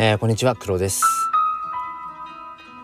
[0.00, 1.02] えー、こんにちは黒です。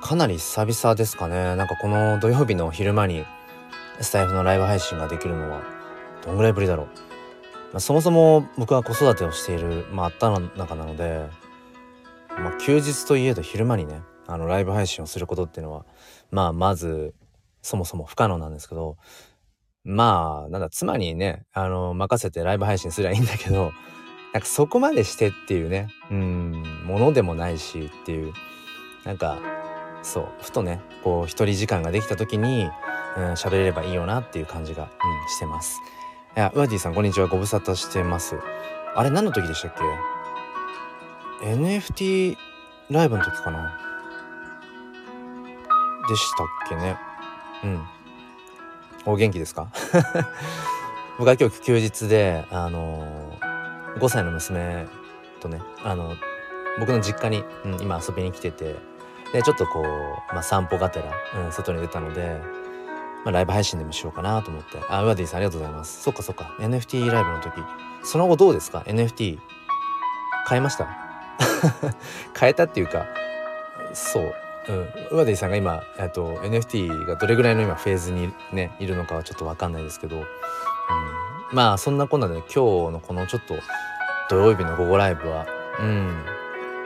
[0.03, 1.55] かなり久々ですかね。
[1.55, 3.25] なんかこの土曜日の昼間に
[4.01, 5.63] スタイフのライブ配信ができるのは
[6.25, 6.93] どんぐらいぶりだろう、ま
[7.75, 11.29] あ、そもそも僕は子育てをしているまあった中なので、
[12.31, 15.87] まあ、休日といえど昼間にねあのライブ配信をすることっていうのは
[16.33, 17.15] まあまず
[17.63, 18.97] そもそも不可能なんですけど
[19.85, 23.71] まあなんだ妻にねあの任せてライブ配信すりゃいいんだけど
[24.35, 28.33] なんかそこまでしてっていうねうんものでもないしっていう
[29.05, 29.39] なんか
[30.03, 32.69] そうふとねこう一人時間ができた時に
[33.37, 34.89] 喋、うん、れればいいよなっていう感じが、うん、
[35.31, 35.81] してます。
[36.37, 38.37] いやウアディさんこんにちはご無沙汰してます。
[38.97, 39.75] あれ何の時でしたっ
[41.41, 42.37] け ?NFT
[42.91, 43.79] ライブの時かな？
[46.09, 46.97] でしたっけね？
[47.63, 47.83] うん
[49.07, 49.69] お元気ですか？
[51.19, 53.34] 僕は今日休日であのー、
[53.99, 54.87] 5歳の娘
[55.41, 56.15] とねあの
[56.79, 58.77] 僕の実家に、うん、今遊びに来てて
[59.33, 59.85] でちょっとこう、
[60.35, 61.13] まあ、散歩がてら、
[61.47, 62.41] うん、外に出たので、
[63.25, 64.79] まあ、ライブ配信でもしようかなと思って。
[64.89, 66.03] あウアディさんありがとうございます。
[66.03, 66.55] そっかそっか。
[66.61, 67.55] NFT ライブの時。
[68.05, 69.39] その後どうですか？NFT
[70.49, 70.87] 変えました？
[72.39, 73.07] 変えたっていうか
[73.93, 74.35] そう。
[74.69, 74.77] うん、
[75.11, 80.25] ウワディさんが今えっと NFT がどれぐらいの今フェーズにねいるのかはちょっと分かんないですけど、うん、
[81.53, 82.55] まあそんなこんなで今日
[82.93, 83.55] のこのちょっと
[84.29, 85.47] 土曜日の午後ライブは、
[85.81, 86.25] うん、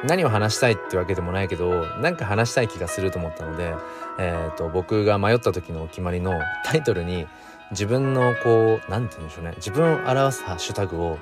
[0.06, 3.74] 何を話したいってわけでもないけど何か話したい気がすると思ったので、
[4.18, 7.26] えーと、僕が迷った時のお決まりのタイトルに
[7.70, 9.52] 自分のこう何て言うんでしょうね。
[9.56, 11.18] 自分を表すハッシュタグを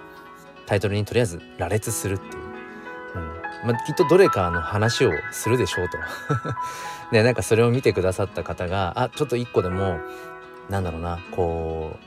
[0.67, 2.47] タイトルにとりあえず羅列するっていう。
[3.65, 5.99] まあ、きっとどれかの話をするでしょうと。
[7.11, 10.01] ねなんかそれを見てくださった方があちょっと一個でも
[10.69, 12.05] なんだろうなこう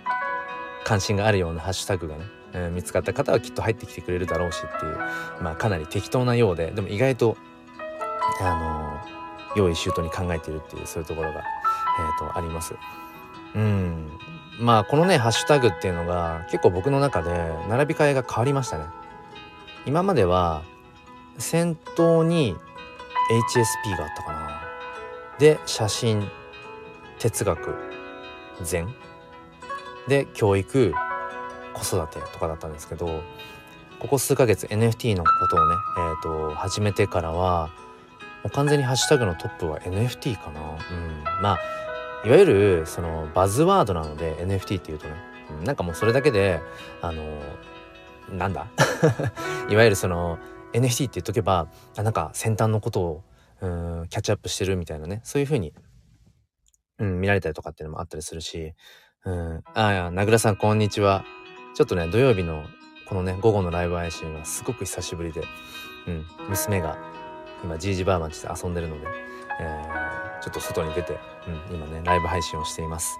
[0.85, 4.97] 関心があるようなハッシュタグがね、えー、見つかった方はきっと入ってきてくれるだろうしっていう
[5.41, 7.37] まあかなり適当なようででも意外と
[8.41, 9.03] あ
[9.53, 12.75] のー、用意周到に考えているっていうそういうところが、えーと、あります。
[13.55, 14.09] うん
[14.59, 18.85] まあこのねハッシュタグっていうのが結構僕の中で並び替えが変わりましたね。
[19.85, 20.63] 今までは
[21.37, 22.55] 先頭に
[23.29, 24.61] HSP があったかな
[25.39, 26.27] で写真
[27.17, 27.75] 哲学
[28.61, 28.93] 禅
[30.07, 30.93] で教育
[31.79, 33.23] 子育てとかだったんですけど
[33.99, 37.67] ここ数ヶ月 NFT のことをね、えーと、始めてからは
[38.43, 41.59] もう完全にハッシュタグのトップは NFT かな、うん、まあ
[42.25, 45.13] いわゆるそのバズワードなので NFT っていうとね、
[45.59, 46.61] うん、なんかもうそれだけで
[47.01, 47.23] あの
[48.31, 48.67] なんだ？
[49.69, 50.37] いわゆるその
[50.73, 53.23] NFT って言っとけばあなんか先端のことを
[53.61, 53.67] う
[54.03, 55.73] んキャッチアップしてるみたいなねそういう風に、
[56.99, 58.73] うん、見られたりとかっていうのもあったりするし、
[59.25, 61.25] うん、ああ名倉さんこんにちは。
[61.73, 62.65] ちょっとね土曜日の
[63.05, 65.43] このね午後のライブ配信はすごく久しぶりで、
[66.07, 66.97] うん、娘が
[67.63, 69.07] 今じいじばあ町で遊んでるので、
[69.59, 71.19] えー、ちょっと外に出て、
[71.69, 73.19] うん、今ねライブ配信をしています。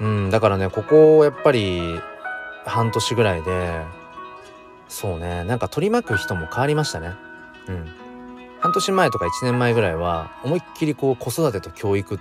[0.00, 1.80] うん、だからねここやっぱり
[2.66, 3.82] 半年ぐらいで
[4.88, 7.12] そうねなんか取り巻く人も変わりましたね
[7.68, 7.86] うん
[8.60, 12.18] 半年前とか1年前ぐらいは思いっきりこう子育てと教育っ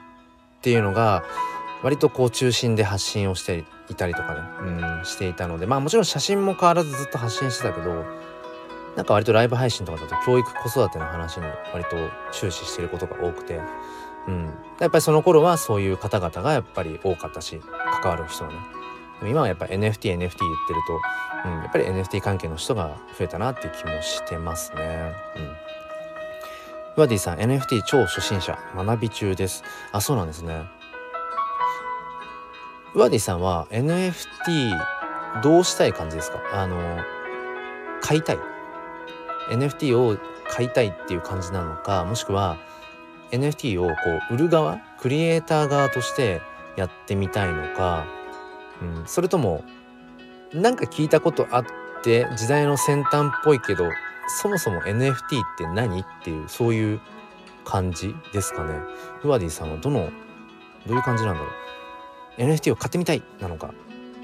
[0.61, 1.23] ていうのが
[1.83, 4.39] 割とこう中心で発信をしていたりとかね、
[4.99, 8.05] うん、していたのでまあもちろん写真も変わらずずっと発信してたけど
[8.95, 11.97] なんか割とライブ配信とかだと教育子育ての話に割と
[12.31, 13.59] 終始してることが多くて、
[14.27, 14.45] うん、
[14.79, 17.59] やっぱりその頃はそういう方々がやっぱり多かったし
[18.01, 18.57] 関わる人はね
[19.19, 20.99] でも今はやっぱ NFT NFT 言ってると
[21.45, 25.13] うん、やっぱり NFT 関係の人が増えたなっていう気もしてますね。
[25.35, 27.01] うん。
[27.01, 29.63] ワディさん NFT 超初心者学び中です。
[29.91, 30.63] あ、そうなんですね。
[32.95, 34.21] ワディさんは NFT
[35.41, 36.39] どうしたい感じですか？
[36.53, 36.99] あの、
[38.01, 38.37] 買いたい
[39.49, 40.17] ?NFT を
[40.49, 42.57] 買いたいっていう感じなのか、もしくは
[43.31, 43.93] NFT をこ
[44.29, 46.41] う売る側、クリエイター側として
[46.75, 48.05] やってみたいのか、
[48.81, 49.63] うん、それとも
[50.53, 51.65] なんか聞いたことあっ
[52.03, 53.89] て時代の先端っぽいけど
[54.39, 55.15] そもそも NFT っ
[55.57, 57.01] て何っていうそういう
[57.65, 58.79] 感じですかね？
[59.21, 60.11] フワディさんはどの
[60.85, 61.49] どういう感じなんだろう？
[62.37, 63.73] NFT を買ってみたいなのか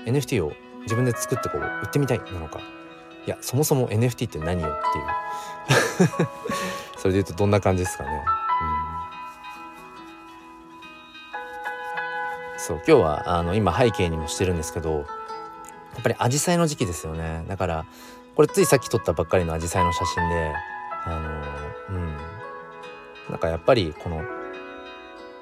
[0.05, 0.53] NFT を
[0.83, 2.59] 自分で作ってこう売ってみたいなのか。
[3.27, 6.27] いやそもそも NFT って何よっていう。
[6.97, 8.09] それで言うとどんな感じですかね。
[12.55, 12.59] うん。
[12.59, 15.05] そう今日はあの今背景にもしてるんですけどやっ
[16.01, 17.43] ぱりアジサイの時期ですよね。
[17.47, 17.85] だから
[18.35, 20.53] これついさっき撮ったばっかりのアジサイの写真で
[21.05, 21.17] あの
[21.89, 22.17] うん。
[23.29, 24.23] なんかやっぱりこの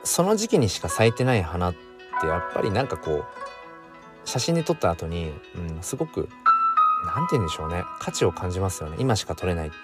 [0.03, 1.86] その時期にしか咲いてない花って
[2.25, 3.25] やっぱりなんかこう
[4.25, 6.29] 写真で撮った後に、うん、すごく
[7.05, 7.83] 何て言うんでしょうね。
[7.99, 8.97] 価値を感じますよね。
[8.99, 9.83] 今しか撮れないっていう。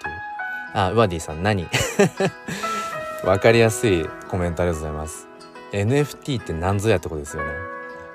[0.74, 1.66] あウワディさん何？
[3.24, 5.28] わかりやすいコメントありがとうございます。
[5.72, 7.52] NFT って何ぞやってことですよね。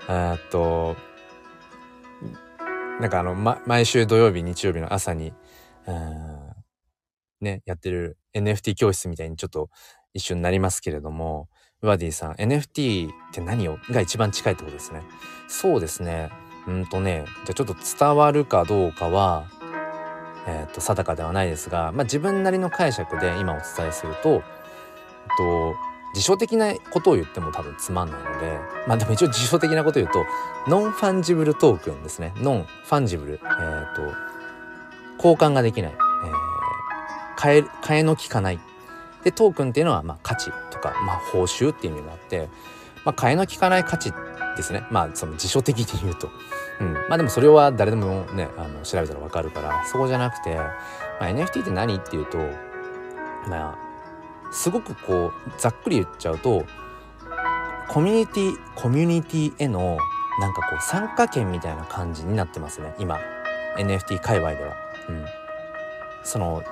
[0.10, 0.95] えっと
[3.00, 5.33] なんかあの、ま、毎週土曜日日曜日の朝に
[7.39, 9.69] ねやってる NFT 教室みたいにちょっと
[10.13, 11.48] 一瞬なりますけれども
[11.81, 15.02] ウワディさん NFT って何をが一番近いってことですね。
[15.48, 16.30] そうですね。
[16.68, 19.48] うんとねじゃあちょっと伝わるかどうかは
[20.48, 24.42] えーと、定かではないですが、まあ、自分なりの解釈で今お伝えすると、えっ
[25.38, 25.76] と、
[26.16, 30.26] 辞書的なことを言っても多分つまんないのでまあでも一応辞書的なことを言うと
[30.68, 32.34] non-fungible token ですね。
[32.38, 34.02] non-fungible、えーと、
[35.18, 38.60] 交換ができない、えー、替え替えの利かない。
[39.24, 42.50] で token っていうのはまあ価値とか、まあ、報酬っていう意味があって、
[43.06, 44.13] まあ、替えの利かない価値
[44.56, 46.30] ですねまあその辞書的に言うと。
[46.80, 50.71] うん、まあでもそれは誰でもねあの調べたら分かるからそこじゃなくて、ま
[51.21, 52.38] あ、NFT って何っていうと
[53.50, 53.89] まあ
[54.54, 56.66] すごくこうざっくり言っちゃうと
[57.89, 59.98] コミュニティコミュニティへの
[60.39, 63.19] なんかこう参加権みたいな感じになってますね今
[63.77, 64.75] NFT 界隈では。
[65.10, 65.25] うん、
[66.24, 66.63] その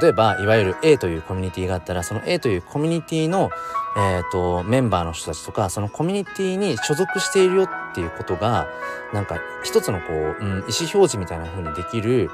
[0.00, 3.50] 例えばいわゆる A というコミュニティがあったらその A というコミュニティの、
[3.96, 8.68] えーと、メンバーの人たちとかそのコミュニティに所属しているよっていうことが
[9.12, 12.30] なんか一つのこう、うん、意思表示みたいな風にできる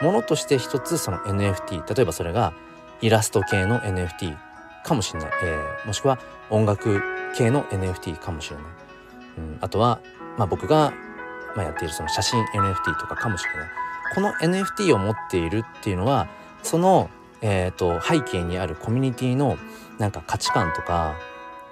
[0.00, 2.54] ものとして一つその NFT 例えばそれが
[3.00, 4.36] イラスト系の NFT
[4.82, 6.18] かもしれない、えー、もしくは
[6.50, 7.02] 音楽
[7.36, 8.64] 系の NFT かもしれない、
[9.38, 10.00] うん、あとは、
[10.38, 10.92] まあ、僕が、
[11.54, 13.68] まあ、やっているその写真 NFT とかかもしれない。
[14.14, 16.28] この NFT を持っているっていうのは
[16.64, 19.56] その、えーと、背景にあるコミュニティの
[19.98, 21.16] なんか価値観とか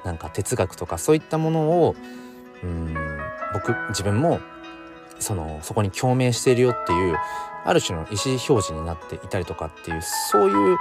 [0.04, 1.96] なんか哲学とかそういったものを
[2.62, 2.94] うん
[3.52, 4.40] 僕自分も
[5.18, 7.16] そのそこに共鳴しているよっていう
[7.64, 10.76] ある種の意思表示になっていたりとかっていうそういう、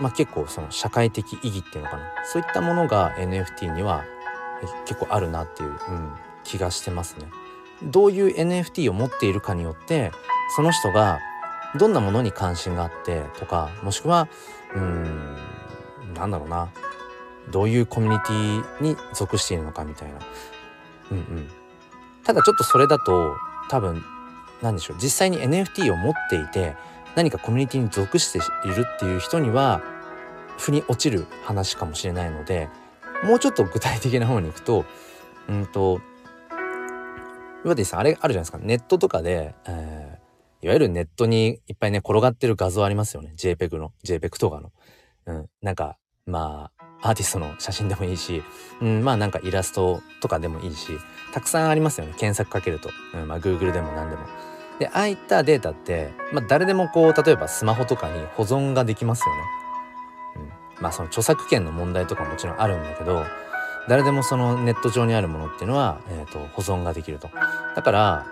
[0.00, 4.04] まあ、結構その社会的意義っていうのかなそういったものが NFT には
[4.86, 6.12] 結構あるなっていう、うん、
[6.44, 7.26] 気がしてますね。
[7.82, 10.10] どういう NFT を持っているかによって
[10.56, 11.20] その人が
[11.76, 14.28] どんなものに関心があってとかもしくは
[14.74, 15.36] うん
[16.14, 16.70] なんだろうな。
[17.50, 20.18] どういうコミュニティに属しているのかみたいな。
[21.12, 21.48] うんうん。
[22.24, 23.36] ただちょっとそれだと
[23.70, 24.02] 多分
[24.60, 24.96] 何でしょう。
[25.00, 26.76] 実際に NFT を持っていて
[27.14, 29.80] 何かコミュニティに属しているっていう人には
[30.58, 32.68] 腑に落ちる話かもしれないので
[33.24, 34.84] もうちょっと具体的な方に行くと
[35.48, 36.00] うんと
[37.64, 38.58] 岩手さんあれあるじゃないですか。
[38.58, 40.18] ネットとかで、え
[40.60, 43.32] いわゆるネットにいっぱいね、転がってる画像ありますよね。
[43.36, 44.72] JPEG の、JPEG とかの。
[45.26, 45.46] うん。
[45.62, 45.96] なんか、
[46.26, 48.42] まあ、アーティストの写真でもいいし、
[48.80, 50.92] うん、まあなんかイラストとかでもいいし、
[51.32, 52.14] たくさんありますよね。
[52.18, 52.90] 検索かけると。
[53.14, 54.22] うん、まあ Google でも何でも。
[54.80, 59.42] で、ああいったデータって、まあ誰でもこう、例えばスマホとかに保存ができますよね。
[60.76, 60.82] うん。
[60.82, 63.24] まあその著作権の問題とかもちろんあるんだけど、
[63.88, 67.30] 誰でもそのネット上にあるものっていうのは、えっ、ー、と、保存ができると。
[67.74, 68.26] だから、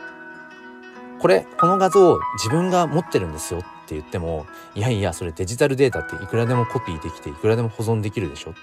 [1.20, 8.54] これこの画像自分が持ってるんですよって言ってもいやいやそれデジタルデータっていくらでもコピーできていくらでも保存できるでしょ。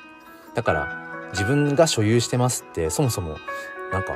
[0.54, 3.38] だから自分が所有してますってそもそも
[3.92, 4.16] なんか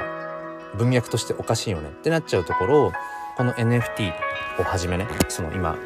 [0.77, 2.91] 文脈としておかしいよねってなっちゃうところを
[3.37, 4.13] この NFT
[4.59, 5.77] をはじめねその今、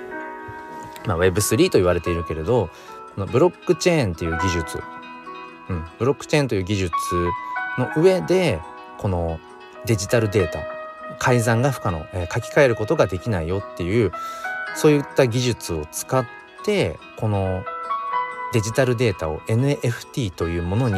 [1.06, 2.70] まあ、Web3 と言われているけれど
[3.16, 4.80] このブロックチェーンっていう技術、
[5.70, 6.92] うん、ブロックチェーンという技術
[7.78, 8.60] の上で
[8.98, 9.40] この
[9.86, 10.60] デジタルデータ
[11.22, 14.12] 改ざんが不可能、えー、書き換えることができないよっていう
[14.76, 16.26] そういった技術を使っ
[16.66, 17.64] てこの
[18.54, 20.96] デジタルデータを NFT というものに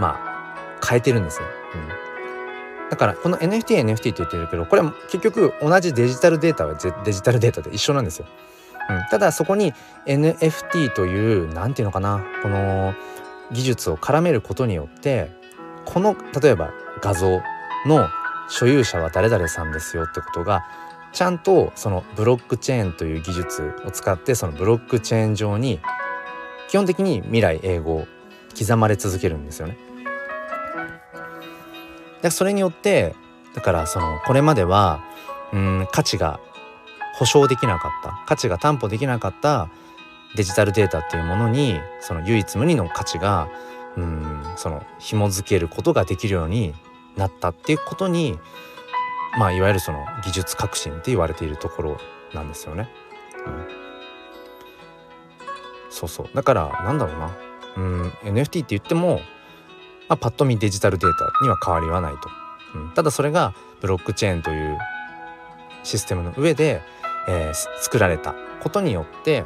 [0.00, 1.46] まあ変えてるんですね。
[2.82, 8.26] うん、だからこの NFT、NFT って言ってるけどこれは結局同じデジタルデータはデジタルデータで一緒なんですよ。
[8.88, 9.74] うん、ただそこに
[10.06, 12.94] NFT という何て言うのかなこの
[13.52, 15.30] 技術を絡めることによって
[15.84, 17.42] この例えば画像
[17.86, 18.08] の
[18.50, 20.64] 所有者は誰々さんですよってことが
[21.12, 25.80] ちゃんとそのブロックチェーンという技術を使ってそのブロックチェーン上に
[26.68, 28.06] 基本的に未来英語
[28.58, 29.76] 刻まれ続けるんですよね。
[32.22, 33.14] でそれによって
[33.54, 35.02] だからそのこれまでは
[35.52, 36.38] うん価値が
[37.14, 39.70] 保証できなかった価値が担保できなかった
[40.36, 43.48] デジタルデータっていうものにその唯一無二の価値が
[43.96, 46.74] うんその紐付けることができるように
[47.16, 48.38] なったっていうことに
[49.38, 51.98] まあいわゆるその技術革新って言われているところ
[52.34, 52.88] なんですよね。
[53.46, 53.66] うん、
[55.90, 56.28] そうそう。
[56.34, 57.36] だからなんだろうな。
[57.76, 58.08] うん。
[58.24, 59.20] NFT って言っても、
[60.08, 62.28] まあ、パッと見デジタルデータには変わりはないと、
[62.74, 64.78] うん、ただそれがブロックチェーンという
[65.84, 66.82] システムの上で、
[67.28, 69.44] えー、作られたことによって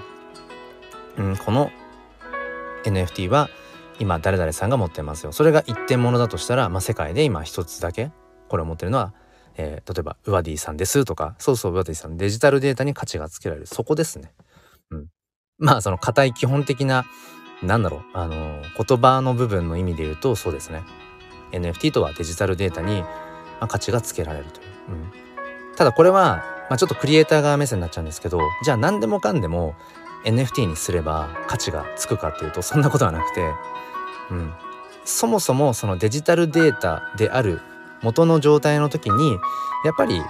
[1.17, 1.71] うん、この
[2.85, 3.49] NFT は
[3.99, 5.33] 今誰々さんが持ってますよ。
[5.33, 8.11] それが一点物だとしたら、まあ、世界で今一つだけ
[8.49, 9.15] これを持ってるのは、
[9.57, 13.67] えー、例えばウワディさんですとかそうそうウワディさんデジタルデータに価値がつけられる。
[13.67, 14.33] そこですね。
[14.91, 15.07] うん、
[15.59, 17.05] まあその硬い基本的な
[17.63, 20.83] なんだろうあの言葉の部分の意味で言うとそうですね。
[21.53, 23.09] NFT とはデジタルデータに、ま
[23.61, 24.61] あ、価値がつけられると。
[24.61, 24.93] いう、う
[25.73, 29.75] ん、ただこれは、まあ、ちょっとクリエイター側目線になっちゃうんですけどじゃあ何でもかんでも
[30.25, 33.53] NFT にすれば価値がつくかっていうとそんなことはなくて、
[34.31, 34.53] うん、
[35.05, 37.61] そもそもそのデジタルデータである
[38.03, 39.33] 元の状態の時に
[39.85, 40.21] やっぱり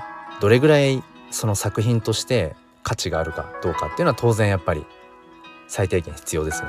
[0.41, 4.85] どれぐらいその作品として価値があるかどうかっていうのは当然やっぱり
[5.67, 6.69] 最低限必要ですね。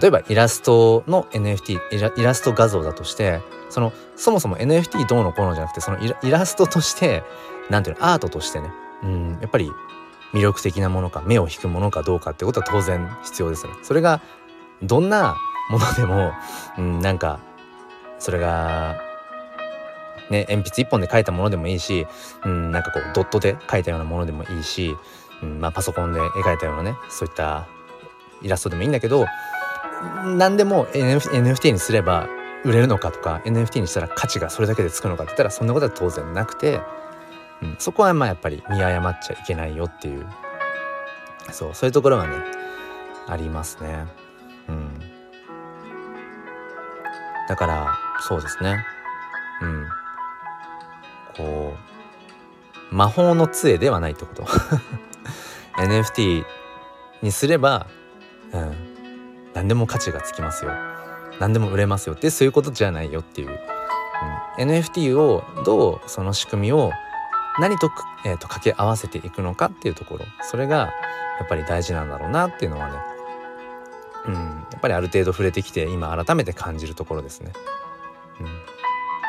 [0.00, 1.78] 例えばイラストの NFT
[2.18, 3.40] イラスト画像だとして
[3.70, 7.22] そのそもそも NFT どうのこうのじゃなくてそのイラストとして
[7.70, 8.70] 何ていうのアートとしてね
[9.02, 9.70] うんやっぱり
[10.34, 13.72] 魅力的なものか目を引くものかどうかってことは当然必要ですね。
[13.82, 14.20] それが
[14.82, 15.36] どんな
[15.70, 16.32] ものでも、
[16.78, 17.40] うん、なんか
[18.18, 19.00] それが
[20.30, 22.06] ね鉛筆一本で描いたものでもいいし、
[22.44, 24.96] うん、なんかこうドットで描いたようなものでもいいし、
[25.42, 27.66] うんまあ、パソコンで描いたようなねそういった
[28.42, 29.26] イラストでもいいんだけど
[30.36, 32.28] 何でも NFT にすれば
[32.64, 36.80] 売れるのかとか NFT にしたら価値がそれだけでつくのかって言ったらそんなことは当然なくて、
[37.62, 40.26] うん、そこはまあやっぱり見誤っちゃいけないよっていう
[41.52, 42.36] そうそういうところはね
[43.26, 44.27] ありますね。
[47.48, 48.84] だからそうですね。
[49.62, 49.86] うん、
[51.36, 51.74] こ
[52.92, 54.44] う魔法の杖ではないってこと。
[55.78, 56.44] NFT
[57.22, 57.86] にすれば、
[58.52, 58.74] うん、
[59.54, 60.72] 何でも価値がつきますよ。
[61.40, 62.14] 何でも売れますよ。
[62.14, 63.48] ってそういうことじゃないよっていう、
[64.58, 66.90] うん、NFT をどうその仕組みを
[67.58, 67.90] 何と,、
[68.24, 70.24] えーと、掛け合わせていくのかっていうところ。
[70.42, 72.98] それがやっぱり大事なんだろうなっていうのはね、
[74.26, 74.40] うん、や
[74.76, 77.52] っぱりある程度触れてきて今改めて感じるところですね。
[78.40, 78.46] うん、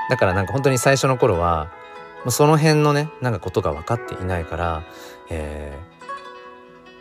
[0.10, 1.72] だからなんか本当に最初の頃は
[2.27, 4.84] その辺のねなんかことが分かっていないから、
[5.29, 5.77] え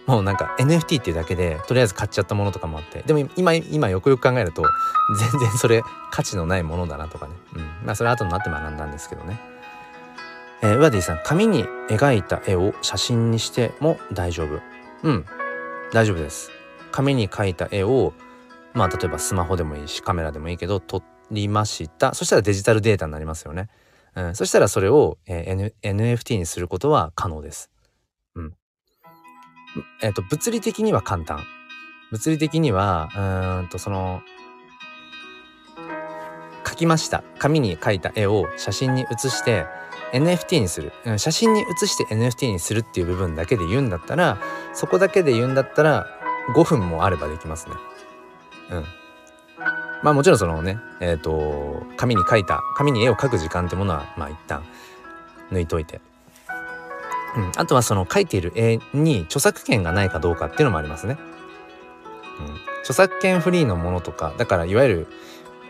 [0.06, 4.62] ー、もうなんか NFT っていうだけでとりあえず買っちゃったものとかもあってでも今今よくよく考えると
[5.32, 9.40] 全然それ価値のないものだなとかね、うん、まあそれは後になって学んだんですけどね。
[10.60, 14.60] えー、ウワディさん紙に描いた絵を写真にしても大丈夫。
[15.04, 15.24] うん。
[15.92, 16.50] 大丈夫です。
[16.90, 18.12] 紙に描いた絵を
[18.74, 23.68] まあ例えばスマホでもいいしカメラでもいいけど撮りましたそしたらデジタルデータになりますよね
[24.18, 27.70] うん、そしたらそれを、えー、N、NFT にすることは可能です。
[28.34, 28.54] うん。
[30.02, 31.44] えっ、ー、と、物理的には簡単。
[32.10, 33.08] 物理的には、
[33.60, 34.22] うんと、その、
[36.64, 37.22] 描きました。
[37.38, 39.66] 紙に描いた絵を写真に写して
[40.12, 40.92] NFT にする。
[41.16, 44.38] 写真に写して NFT にするっていう部分だけで言うんだったら、
[44.74, 46.17] そこだけで言うんだったら、
[46.54, 47.74] 5分もあればできますね。
[48.70, 48.84] うん。
[50.02, 54.62] まあもちろんそのね、えっ、ー、と、紙に描いた、紙に絵を描く時間ってものは、まあ一旦
[55.50, 56.00] 抜いといて。
[57.36, 61.18] うん、あとはその描いている絵に著作権がないかどうかっていうのもありますね。
[62.40, 65.06] うん、著作権フリーのものとか、だからいわゆる、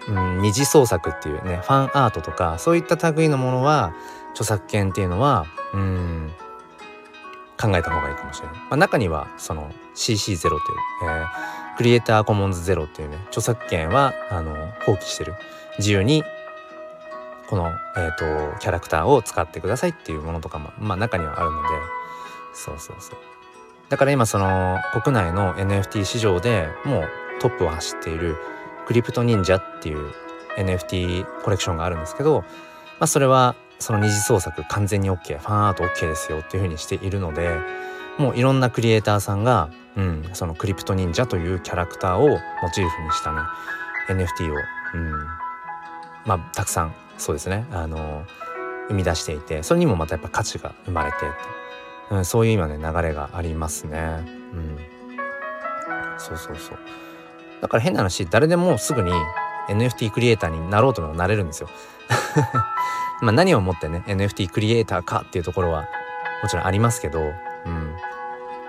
[0.08, 3.92] うん、二次創作っていうね、ファンアートとか、そういった類のものは、
[4.32, 6.32] 著作権っていうのは、うん、
[7.60, 8.56] 考えた方がいいかもしれない。
[8.56, 10.60] まあ、中には、その CC0 という、
[11.04, 14.52] えークリエイターコモンズゼロっていうね著作権はあの
[14.84, 15.34] 放棄してる。
[15.78, 16.24] 自由に
[17.48, 21.68] この、えーと、キャラクターを使ってくださいっていうものとかも、まあ、中にはあるので。
[22.52, 23.18] そうそうそう。
[23.88, 27.08] だから今その国内の NFT 市場でもう
[27.40, 28.36] トップを走っている
[28.86, 30.12] クリプト忍者っていう
[30.56, 37.56] NFT コレクションがあるんですけど、まあ、それはその二次創作完全に OK ファンアート OK ですよっていうふうにしているので
[38.18, 43.40] もういろんなクリエイターさんがうん、そのクリプト忍者というキャラクターをモチーフにしたね
[44.08, 44.54] NFT を、
[44.94, 45.12] うん、
[46.24, 48.24] まあたくさんそうですねあの
[48.88, 51.16] 生み出していてそれにもまたやっぱ価値が生まれて
[52.10, 53.98] うん、そういう今ね流れがありますね。
[54.54, 54.78] うん、
[56.16, 56.78] そうそうそう
[57.60, 59.12] だから変な話誰でもすぐに
[59.68, 61.68] NFT クリエイターになろうともなれるんですよ。
[63.20, 65.88] まあ何をもってね NFT クリエイターかっていうところは
[66.42, 67.22] もちろんありますけど、う
[67.70, 67.94] ん、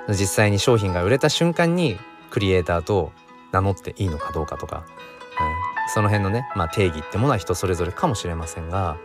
[0.09, 1.97] 実際に商品が売れた瞬間に
[2.29, 3.11] クリエイターと
[3.51, 4.85] 名乗っていいのかどうかとか、うん、
[5.93, 8.97] その辺のね、まあ、定義ってものは人それぞれかもしれませんが、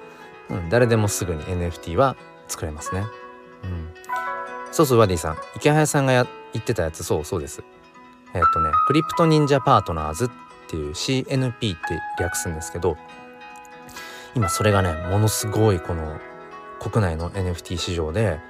[0.51, 2.17] うん、誰でもすぐに NFT は
[2.49, 3.05] 作れますね。
[3.65, 3.89] うん、
[4.73, 5.37] そうそうワディさん。
[5.57, 7.63] 池早さんがや言ってたやつそうそうです。
[8.35, 10.29] えっ、とねクリプト忍者パートナーズっ
[10.69, 12.97] ていう CNP って略すんですけど
[14.35, 16.19] 今それがねものすごいこの
[16.81, 18.41] 国内の NFT 市場で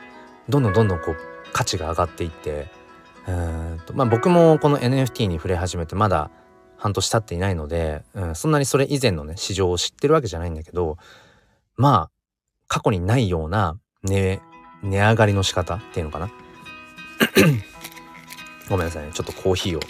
[0.49, 1.17] どんどんどんどんこう
[1.53, 2.69] 価値が上がっていって
[3.27, 6.31] うんとまあ僕もこの NFT に触れ始めてまだ
[6.77, 10.99] 半年経っていないので、うん、そんなにそれ以前のね市場を知ってるわけじゃないんだけど
[11.77, 12.11] まあ
[12.67, 14.41] 過去にないような値
[14.83, 16.31] 値上がりの仕方っていうのかな。
[18.69, 19.13] ごめんなさいね。
[19.13, 19.81] ちょっとコーヒーを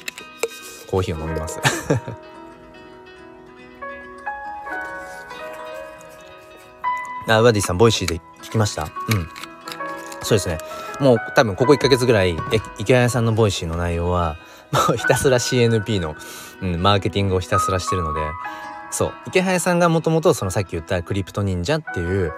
[0.90, 1.60] コーヒーを飲みます。
[7.28, 8.84] あ、ワディさん、 Voicyで聞きました？
[8.84, 8.90] うん。
[10.22, 10.58] そうですね。
[11.00, 12.36] もう多分ここ1ヶ月ぐらい、え、
[12.78, 14.36] イケハヤさんの Voicy の内容は、
[14.72, 16.16] もうひたすら CNP の、
[16.62, 18.20] うん、マーケティングをひたすらしてるので、
[18.90, 22.32] そう、池早さんがもともとそのさっき言ったクリプト忍者っていう、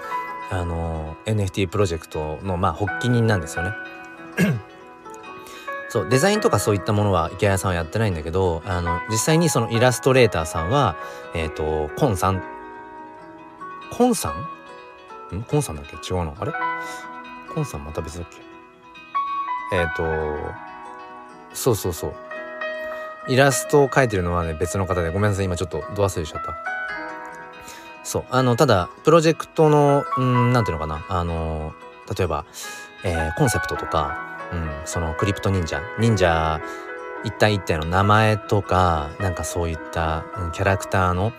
[0.50, 3.72] あの、NFT プロジェクトの、まあ、発起人なんですよね。
[5.88, 10.96] そう、デザインとかそういったものは池谷さんはやってないんだけど、あの、実際にそのイラストレーターさんは、
[11.34, 12.42] えっ、ー、と、コンさん、
[13.96, 14.55] コンさん？
[15.34, 15.96] んコンさんだっけ？
[15.96, 16.36] 違うの？
[16.38, 16.52] あれ？
[17.52, 18.36] コンさんまた別だっけ？
[19.76, 20.02] えっ、ー、と
[21.52, 22.14] そうそうそう。
[23.28, 25.10] イラストを描いてるのはね別の方で。
[25.10, 25.46] ごめんなさい。
[25.46, 26.54] 今ちょっとド忘れしちゃった。
[28.04, 28.24] そう。
[28.30, 31.04] あのただプロジェクトのうんなんていうのかな？
[31.08, 31.72] あの
[32.16, 32.44] 例えば、
[33.04, 35.82] えー、コンセプトとか、うん、そのクリプト忍者。
[35.98, 36.60] 忍者
[37.24, 41.32] 一体一体の名前とかなんかそういった、キャラクターの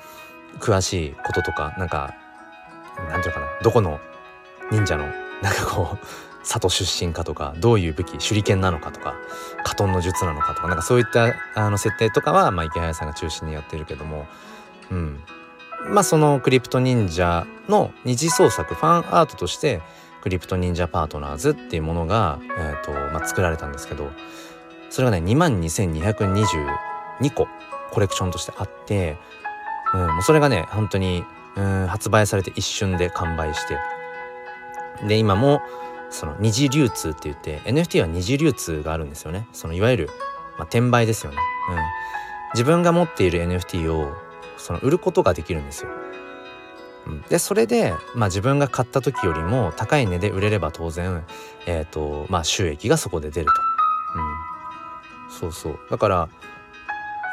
[0.59, 2.13] 詳しいこととかなんか
[3.09, 3.47] なんていうかな。
[3.61, 3.99] どこの
[4.71, 5.05] 忍者の
[5.41, 6.05] なんかこう
[6.43, 9.15] 里出身かとかどういう武器手裏剣なのかとか
[9.63, 14.27] カトンの術なのかとかなんかそういったあの設定とかは、まあ、池早さんが中心にやってるけども、
[14.89, 15.21] うん、
[15.89, 19.81] まあそのクリプト忍者の二次創作ファンアートとして
[20.21, 24.09] クリプト忍者パートナーズっていうものが、えーとまあ、作られたんですけど
[24.89, 27.47] それがね22,222個
[27.91, 29.17] コレクションとしてあって、
[29.93, 31.23] うん、もうそれがね本当に
[31.57, 33.77] うん発売されて一瞬で完売して。
[35.07, 35.61] で今も
[36.09, 39.47] その二次流通って言って NFT は二次流通があるんですよね。
[39.53, 40.09] そのいわゆる、
[40.57, 41.37] まあ、転売ですよね、
[41.69, 41.77] うん、
[42.53, 44.11] 自分が持っている NFT を
[44.57, 45.91] その売ることができるんですよ、
[47.07, 51.23] うん、でそれで、まあ、自分が買った時よりも高い値で売れれば当然
[51.67, 53.51] えっ、ー、とまあ収益がそこで出ると、
[54.15, 55.79] うん、そうそう。
[55.91, 56.29] だから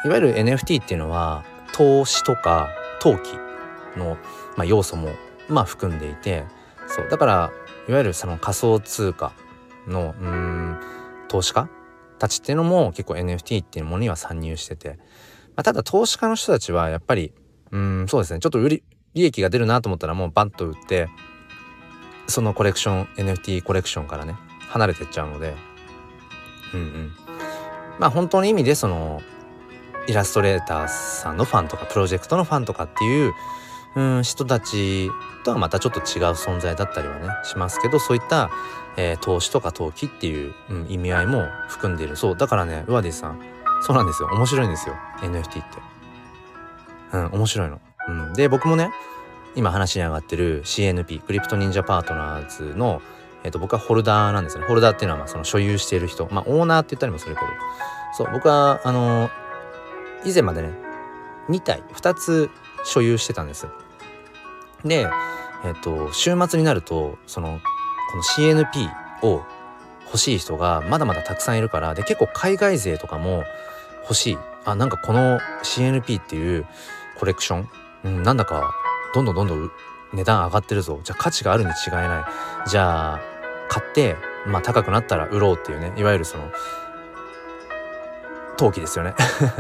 [0.05, 2.69] いわゆる NFT っていうのは投資とか
[3.01, 3.44] 投機。
[3.97, 4.17] の、
[4.57, 5.11] まあ、要素も
[5.49, 6.45] まあ含んでいて
[6.87, 7.53] そうだから
[7.89, 9.33] いわゆるその仮想通貨
[9.87, 10.81] のうん
[11.29, 11.69] 投資家
[12.19, 14.99] たちっていうのも結構 NFT っていうものには参入してて、
[15.57, 17.33] まあ、ただ投資家の人たちはやっぱり
[17.71, 18.83] うんそうですねちょっと売り
[19.15, 21.09] 利益が出るなと思ったらもうバンと売って
[22.27, 24.35] そのコレクション NFT コレクションからね
[24.69, 25.55] 離れてっちゃうので
[26.73, 27.13] うんうん。
[27.99, 29.21] まあ本当の意味でその
[30.07, 33.33] イラストレーターさんのファンとかプロジェクトのファンとかっていう
[33.97, 35.11] うん人たち
[35.45, 38.51] とはまたちょっと違う存在だったりはねしますけどそういった、
[38.97, 42.37] えー、投資とか投機っていう、うん、意味合いも含んでいるそう。
[42.37, 43.41] だからねウワディさん
[43.83, 44.29] そうなんですよ。
[44.33, 44.95] 面白いんですよ。
[45.21, 45.63] NFT って。
[47.13, 48.91] うん面白いの、うん、で僕もね
[49.55, 53.01] 今話に上がってる CNP クリプト忍者パートナーズの
[53.45, 54.65] えー、と僕はホルダーなんですね。
[54.67, 56.27] ホルダーっていうのはまあその所有している人。
[56.33, 57.47] まあオーナーって言ったりもするけど。
[58.17, 59.31] そう僕はあのー、
[60.25, 60.71] 以前までね
[61.51, 62.51] 2体2つ
[62.85, 63.67] 所有してたんです。
[64.85, 65.09] で、
[65.65, 67.61] えっと、週末になるとその
[68.11, 68.89] この CNP
[69.23, 69.43] を
[70.07, 73.45] 欲しい人がまだまだたくさんいるからで結構海外勢とかも
[74.03, 74.39] 欲しい。
[74.67, 76.67] あなんかこの CNP っていう
[77.19, 77.69] コレクション、
[78.05, 78.73] うん、なんだか
[79.15, 79.71] どんどんどんどん
[80.15, 81.01] 値段上がってるぞ。
[81.03, 82.27] じゃあ価値があるに違いな
[82.67, 82.69] い。
[82.69, 83.21] じゃあ
[83.69, 84.17] 買って
[84.47, 85.93] まあ高くなったら売ろうっていうね。
[85.97, 86.51] いわゆるその
[88.57, 89.15] 陶器ですよね。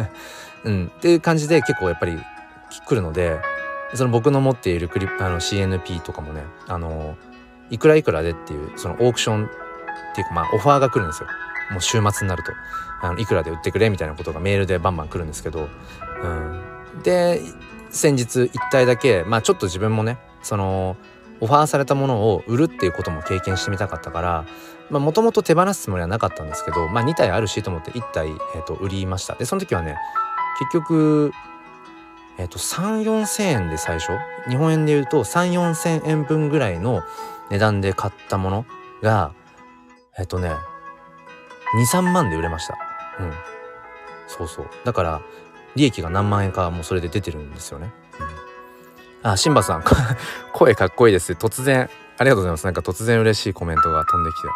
[0.64, 2.18] うん、っていう感じで結構やっぱり
[2.86, 3.40] 来るので
[3.94, 7.16] その僕の持っているクリあの CNP とかもねあの
[7.70, 9.48] いくらいくらでっていうそのオークションっ
[10.14, 11.28] ていうかまあオファーが来るんですよ。
[11.70, 12.52] もう週末になると。
[13.02, 15.68] あのいくらで売ってくれみたいなことがメールでバンバン来るんですけど、
[16.22, 17.40] うん、で
[17.90, 20.96] 先日1体だけまあちょっと自分もねその
[21.40, 24.46] オファーされたものを売るっていうことも経験してみたかったから
[24.90, 29.34] もともと手放すつもりはなかったんですけど、まあ、2体あるしと思って1体、えー、と売りました。
[29.34, 29.96] でその時はね
[30.58, 31.32] 結局
[32.38, 34.12] えっ、と3,4,000円で最初？
[34.48, 37.02] 日本円で言うと3,4,000円分ぐらいの
[37.50, 38.66] 値段で買ったもの
[39.02, 39.32] が
[40.18, 40.52] えっ、とね
[41.76, 42.78] 23万で売れました。
[43.20, 43.32] うん。
[44.26, 44.66] そうそう。
[44.84, 45.22] だから
[45.76, 47.92] 利益が何万円かもうそれで出てるんですよね、
[49.22, 49.84] うん、あシンバさん
[50.54, 51.32] 声かっこいいです。
[51.32, 52.64] 突然ありがとうございます。
[52.64, 54.48] なんか突然嬉しいコメントが飛んできて。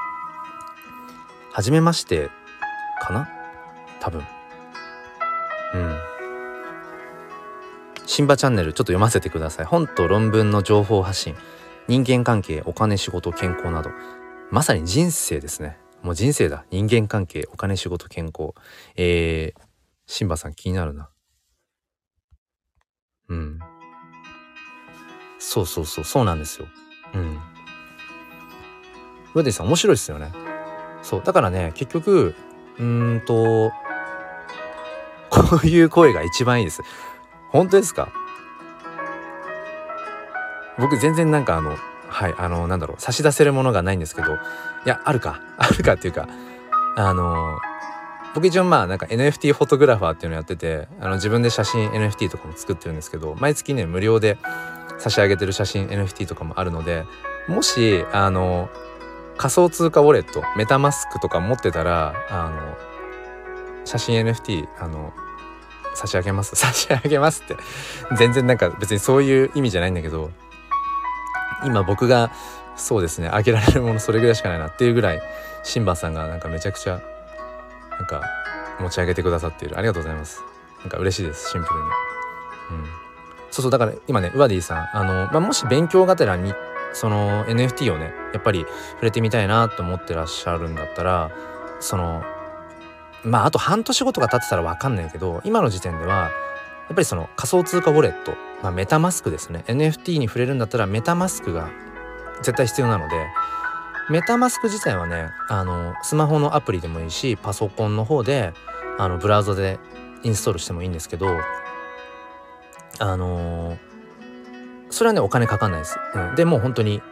[1.52, 2.30] 初めまして
[3.00, 3.28] かな？
[4.00, 4.24] 多分。
[5.74, 6.07] うん。
[8.08, 9.66] シンバチャンネルちょっと読ませてください。
[9.66, 11.36] 本と論文の情報発信、
[11.88, 13.90] 人間関係、お金、仕事、健康など、
[14.50, 15.76] まさに人生ですね。
[16.02, 16.64] もう人生だ。
[16.70, 18.54] 人間関係お金仕事健康。
[18.96, 19.62] えー、
[20.06, 21.10] シンバさん気になるな。
[23.28, 23.58] うん。
[25.38, 26.04] そうそうそう。
[26.04, 26.66] そうなんですよ。
[27.14, 27.38] うん。
[29.34, 30.32] ウェディさん面白いですよね。
[31.02, 31.22] そう。
[31.22, 32.34] だからね結局
[32.78, 33.70] うーんと
[35.28, 36.80] こういう声が一番いいです。
[37.50, 38.08] 本当ですか？
[40.78, 41.76] 僕全然なんかあの
[42.08, 44.38] はいあのなんだろう差し出せるものがないんですけどい
[44.86, 46.28] やあるか あるかっていうか
[46.96, 47.58] あの
[48.34, 54.38] 僕一応まあなんか NFT フォトグラファーっていうのやっててあの自分で写真 NFT とかも作ってるんですけど毎月ね無料で
[54.98, 57.04] 差し上げてる写真 NFT とかもあるので
[57.48, 58.68] もしあの
[59.36, 62.76] 仮想通貨ウォレットメタマスクとか持ってたらあの
[63.84, 65.12] 写真 NFT あの
[65.98, 66.54] 差し上げます。
[66.56, 67.56] 差し上げますって。
[68.16, 70.30] 全然なんか別にそういう意味じゃないんだけど
[71.64, 72.30] 今僕が
[72.76, 75.22] そうですねあげられるものそれぐらいしかないなっていうぐらい
[75.64, 77.00] シンバさんがなんかめちゃくちゃ
[77.98, 78.22] なんか
[78.78, 79.76] 持ち上げてくださっている。
[79.76, 80.42] ありがとうございます。
[80.82, 81.86] なんか嬉しいですシンプルに。
[81.86, 82.84] うん。
[83.50, 86.54] そうそうだから今ねウワディさんあの、まあ、もし勉強がてらに
[86.92, 91.30] その NFT をねやっぱり触れてみたいなと思ってらっしゃるんだったら
[91.80, 92.22] その
[93.24, 96.30] まああと半年後とか経ってたら分かんないけど今の時点ではや
[96.92, 99.64] っぱりその仮想通貨ウォレット、まあ、メタマスクですね。
[99.66, 101.70] NFT に触れるんだったらメタマスクが
[102.42, 103.26] 絶対必要なので
[104.10, 108.52] メタマスク自体はねあのスマホのアプリでもいいしパソコンの方で
[108.98, 109.78] あのブラウザで
[110.22, 111.28] インストールしてもいいんですけど
[113.00, 113.78] あのー、
[114.90, 117.02] それはねお金かかんないです、うん、でもう本当に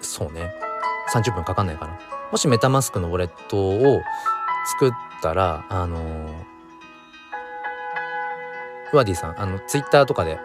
[0.00, 0.52] そうね。
[1.12, 1.98] 30分かかんないかな
[2.30, 4.00] もしメタマスクのウォレットを
[4.66, 10.38] 作ったらあのー、ワディさんあのツイッターとかで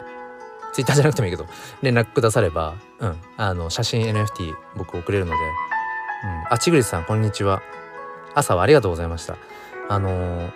[0.74, 1.48] ツイッターじゃなくてもいいけど
[1.82, 7.62] 連絡くださればうんあの写真 NFT 僕送れるので、うん、あちぐりさんこんにちは。
[8.36, 9.36] 朝はありがとうございました。
[9.90, 10.52] あの、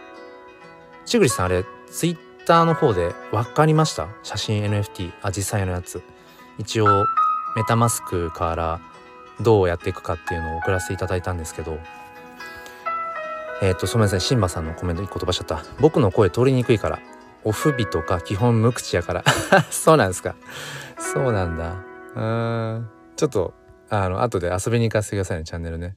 [1.05, 4.07] ちぐりさんあれツイッターの方で分かりました？
[4.21, 6.03] 写真 NFT あ実際のやつ。
[6.59, 7.05] 一応
[7.55, 8.79] メタマスクから
[9.39, 11.79] どうやっていくかっていうのを送らせていただいたんですけど
[13.61, 15.63] えっ、ー、と、すみません、シンバさんのコメント一個飛ばしちゃった。
[15.79, 16.99] 僕の声通りにくいから。
[17.43, 19.23] お不備とか基本無口やから。
[19.69, 20.35] そうなんですか。
[20.97, 21.83] そうなんだ。
[22.15, 22.21] う
[22.79, 22.89] ん。
[23.15, 23.53] ちょっと、
[23.89, 25.95] あの、後で遊びに行かせてくださいね、チャンネルね。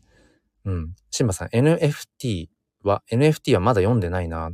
[0.65, 0.95] うん。
[1.11, 2.49] シンバさん、NFT
[2.83, 4.51] は、NFT はまだ読んでないな。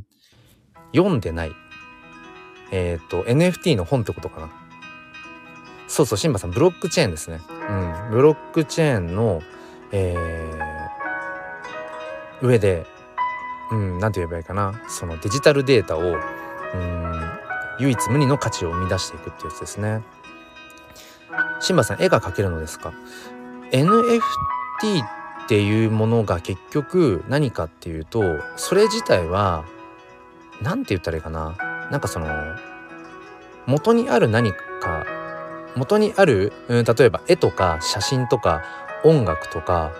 [0.93, 1.51] 読んでない。
[2.71, 4.49] えっ、ー、と、NFT の本ってことかな。
[5.87, 7.41] そうそう、シンバさん、ブロックチェーンですね。
[7.69, 8.11] うん。
[8.11, 9.41] ブロックチェーンの、
[9.91, 12.85] えー、上で、
[13.71, 14.81] うん、なんて言えばいいかな。
[14.87, 16.17] そのデジタルデータを、うん、
[17.79, 20.01] 唯一無二の価値を生み出していくっていうやつですね。
[21.59, 22.93] シンバさん、絵が描けるのですか
[23.71, 24.21] ?NFT っ
[25.47, 29.63] ていうものが結局何かっていうと、それ自体は、
[30.61, 31.55] なんて言ったらいいかな。
[31.89, 32.27] なんかその、
[33.65, 35.05] 元にある何か
[35.75, 38.63] 元にある、うん、例えば絵とか写真とか
[39.03, 39.91] 音楽とか、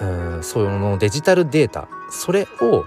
[0.00, 0.04] う
[0.38, 2.84] ん、そのデジタルデータそれを、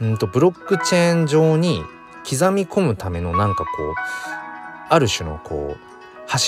[0.00, 1.82] うんとブロックチェーン上に
[2.28, 3.94] 刻み込むためのなんかこう
[4.88, 5.88] ある種のこう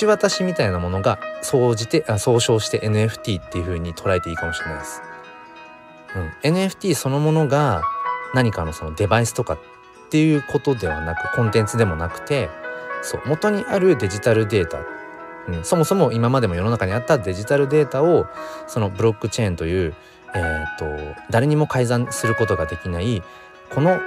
[0.00, 5.02] 橋渡しみたいなものが総じてあ総称して NFT っていう風に捉えていいかもしれないです。
[6.44, 7.82] うん、NFT そのものが
[8.34, 9.58] 何かのそのデバイスとかっ
[10.10, 12.50] ていうことではなくコンテンツでもなくて
[13.02, 14.80] そう元にあるデジタルデータ、
[15.48, 18.26] うん、そもそも今までも世の中にあったデジタルデータを
[18.66, 19.94] そのブロックチェーンという、
[20.34, 23.22] えーと、誰にも改ざんすることができない
[23.74, 24.00] この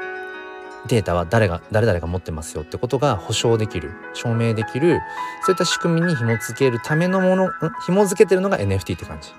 [0.88, 5.00] データは誰が誰々が持ってますよってことが保証できる証明できる
[5.46, 7.50] そういった仕組みに紐付けるためのもの
[7.86, 9.32] 紐付けてるのが NFT って感じ。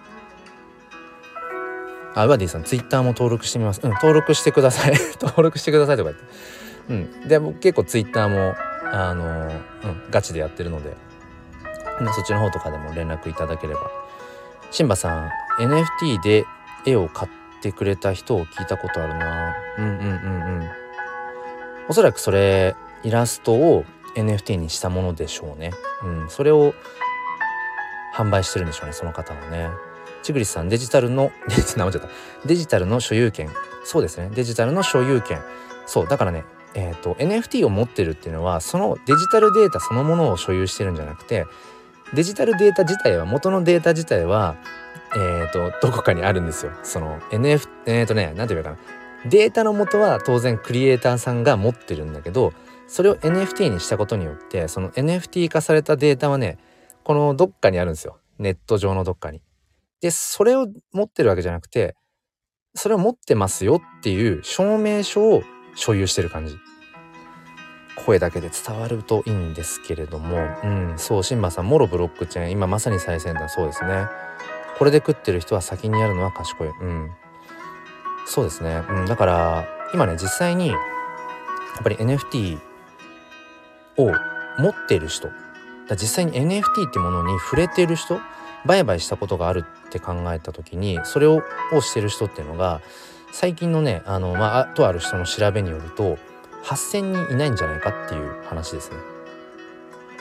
[2.14, 3.80] あ、ウバディさん、ツイッターも登録してみます。
[3.82, 4.94] うん、登録してください。
[5.20, 7.22] 登録してくださいとか言って。
[7.22, 7.28] うん。
[7.28, 8.54] で、僕結構ツイッターも
[8.92, 10.96] あの、うん、ガチでやってるので、
[12.14, 13.90] そっちの方とかでも連絡いただければ。
[14.70, 16.46] シンバさん、NFT で
[16.86, 19.54] 絵を買ってくれた人を聞いたことあるな。
[19.78, 20.06] うんうんうんう
[20.64, 20.68] ん。
[21.88, 23.84] おそらくそれ、イラストを
[24.16, 25.72] NFT にしたものでしょうね。
[26.02, 26.74] うん、それを
[28.14, 29.68] 販売してるんでしょうね、その方はね。
[30.22, 31.74] ちぐりさん、デジタルの、 デジ
[32.46, 33.50] デジタルの所有権。
[33.84, 35.42] そうですね、デジタルの所有権。
[35.86, 36.44] そう、だからね、
[36.74, 41.46] えーと、NFT を持ってるっていうのはそのデジタルデータそのものを所有してるんじゃなくて
[42.14, 44.56] デジタルデータ自体は元のデータ自体は
[45.16, 46.72] えーと、どこかにあるんですよ。
[46.82, 48.78] その NF えっ、ー、とね何て言うかな
[49.26, 52.52] データの元は当然クリエイターさんが持ってるんだけど
[52.86, 56.58] それを NFT にしたことによってその NFT 化されたデータはね
[57.04, 59.42] このどっかにあるんですよネット上のどっかに。
[60.00, 61.96] で、それを持ってるわけじゃなくて、
[62.74, 65.42] それを持ってますよっていう証明書を
[65.74, 66.56] 所有してる感じ。
[68.04, 74.06] 声だけで伝わるといいんですけれども、うん、そう、シンバさん、モロブロックチェーン、今まさに最先端、そうですね。
[74.78, 76.68] これで食ってる人は先にやるのは賢い。
[76.68, 77.10] うん。
[78.26, 78.82] そうですね。
[78.88, 82.58] うん、だから、今ね、実際に、やっぱり NFT
[83.98, 84.12] を
[84.58, 85.28] 持っている人、
[85.88, 88.18] だ実際に NFT ってものに触れてる人、
[88.66, 92.80] 売買したことがあるって考えた時に、それををしてる人っていうのが、
[93.32, 96.18] 最近のね、あの、まあ、とある人の調べによると、
[96.64, 98.96] 8,000人いないんじゃないかっていう話ですね。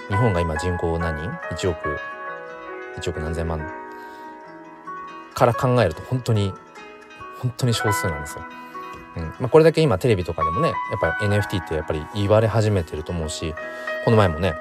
[0.10, 1.22] 日本が今人口何？
[1.56, 1.98] 人 ?1 億、
[3.00, 3.83] 1億何千万
[5.34, 6.54] から考えると本当に、
[7.40, 8.46] 本当に少数なんですよ。
[9.18, 9.24] うん。
[9.24, 13.54] まあ、これだけ今テレビとかでもねやっぱり NFT ってやっぱり言われ始めてると思うし
[14.06, 14.56] この前もね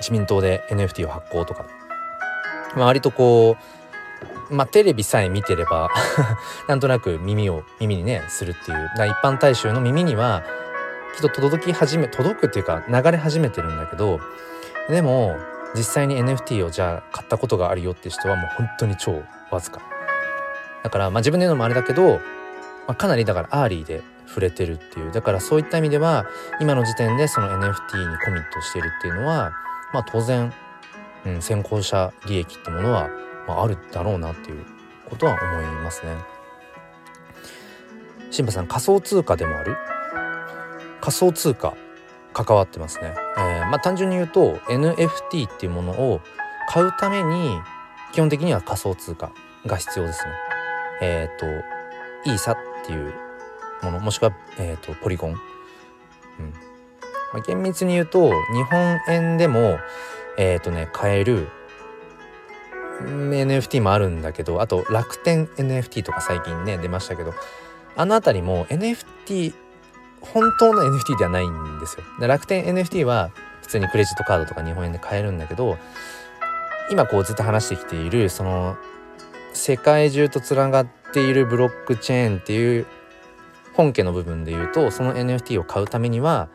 [0.00, 1.66] 自民党で NFT を発行とか、
[2.76, 3.56] まあ、割とこ
[4.50, 5.90] うまあテレビさえ見てれば
[6.68, 8.90] なんとなく耳を耳にねするっていう。
[9.06, 10.42] 一般大衆の耳には
[11.14, 14.20] きっと届き始め届くっていうか流れ始めてるんだけど
[14.88, 15.36] でも
[15.74, 19.80] 実際に NFT をじゃあ買ったことがあるよって人はもう本当に超わずか。
[20.82, 22.20] だからまあ自分で言うのもあれだけど、ま
[22.88, 25.12] あ、かなりだから early で触れてるっていう。
[25.12, 26.26] だからそういった意味では
[26.60, 29.52] 今の時点でその NFT にコミットしてるっていうのは
[29.92, 30.52] まあ当然、
[31.24, 33.08] うん、先行者利益ってものは、
[33.46, 34.64] まあ、あるだろうなっていう
[35.08, 36.16] ことは思いますね。
[38.30, 39.76] シンパさん仮想通貨でもある？
[41.00, 41.74] 仮想通貨
[42.32, 43.14] 関わってますね。
[43.36, 46.20] えー、まあ単純に言うと NFT っていうものを
[46.68, 47.58] 買うために
[48.12, 49.32] 基本的には仮想通貨
[49.66, 50.30] が必要ですね。
[51.00, 51.46] えっ、ー、と
[52.30, 53.12] イーサっていう
[53.82, 55.30] ものもしくは、えーと、ポリゴン。
[55.30, 55.38] うん
[57.32, 59.78] まあ、厳密に言うと日本円でも
[60.36, 61.48] えっ、ー、とね買える
[63.00, 67.34] NFT もあるんだけどあと楽天 NFT とか最近ね出ましたけど
[67.96, 69.54] あの辺りも NFT
[70.22, 72.04] 本当の NFT ではないんですよ。
[72.20, 73.30] で楽天 NFT は
[73.60, 75.78] 普通にクレジットカードとか日本円で買えるんだけど
[76.90, 78.76] 今こうずっと話してきているその
[79.52, 82.86] 世界中とつながっているブロックチェーンっていう
[83.74, 86.48] 本家の部分で言うとその NFT を買うためには、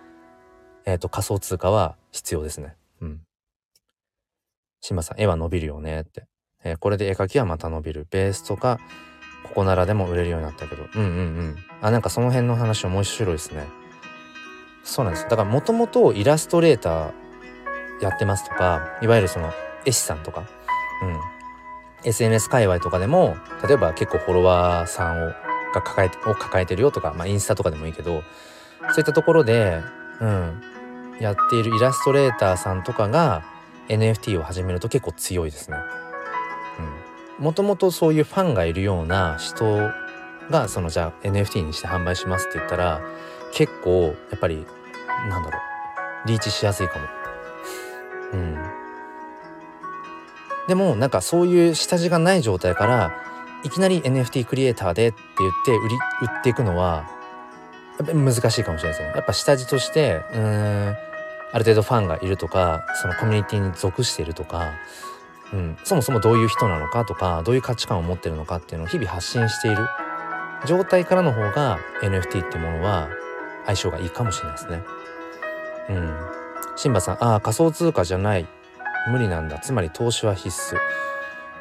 [0.86, 2.76] えーと、仮想通貨は必要ですね。
[3.02, 3.22] うん。
[4.82, 6.28] 島さん絵は伸びるよねって、
[6.64, 8.80] えー、これで絵描きはまた伸びるベースとか
[9.44, 10.88] ここならでも売れるようになったけど。
[10.96, 11.56] うんうんうん。
[11.82, 13.66] あなんかその辺の話面白いですね。
[14.84, 15.24] そうなんです。
[15.30, 17.12] だからもともとイラストレーター
[18.02, 19.52] やってますとかいわゆるその
[19.86, 20.44] 絵師さんとか。
[21.04, 21.20] うん。
[22.04, 23.36] SNS 界隈とかでも
[23.68, 25.34] 例えば結構フォロワーさんを
[25.74, 28.24] が抱えてを抱えてるよとか、まあ、インスタとかでもいいけど
[28.92, 29.82] そういったところで、
[30.22, 30.62] うん、
[31.20, 33.44] やっているイラストレーターさんとかが
[33.90, 35.78] NFT を始めると結構強いですね。
[37.40, 39.92] もともとそういうファンがいるような人
[40.50, 43.02] がそのじゃあ NFT にして販売しますって言ったら
[43.54, 44.66] 結構やっぱり
[45.30, 45.60] なんだろ
[46.26, 47.06] うリーチしやすいかも。
[48.34, 48.58] うん。
[50.68, 53.14] でもなんかそういう下地がない状態から
[53.64, 57.10] いきなり NFT クリエイターでって言って売り売っていくのは
[58.00, 59.14] やっぱ難しいかもしれないですね。
[59.16, 60.96] やっぱ下地としてうん
[61.54, 64.74] ある程度ファンがいるとかそのコミュニティに属しているとか
[65.54, 69.88] うん、そもそもどういう人なのかとかどういう価値観を持ってるのかっていうのを日々発信している
[70.66, 73.10] 状態からの方が NFT っていうものは
[73.66, 74.84] 相性がいいかもしれないですね。
[75.90, 76.16] うん。
[76.76, 78.48] シンバさん、ああ、仮想通貨じゃない。
[79.10, 79.60] 無理なんだ。
[79.60, 80.78] つまり投資は必須。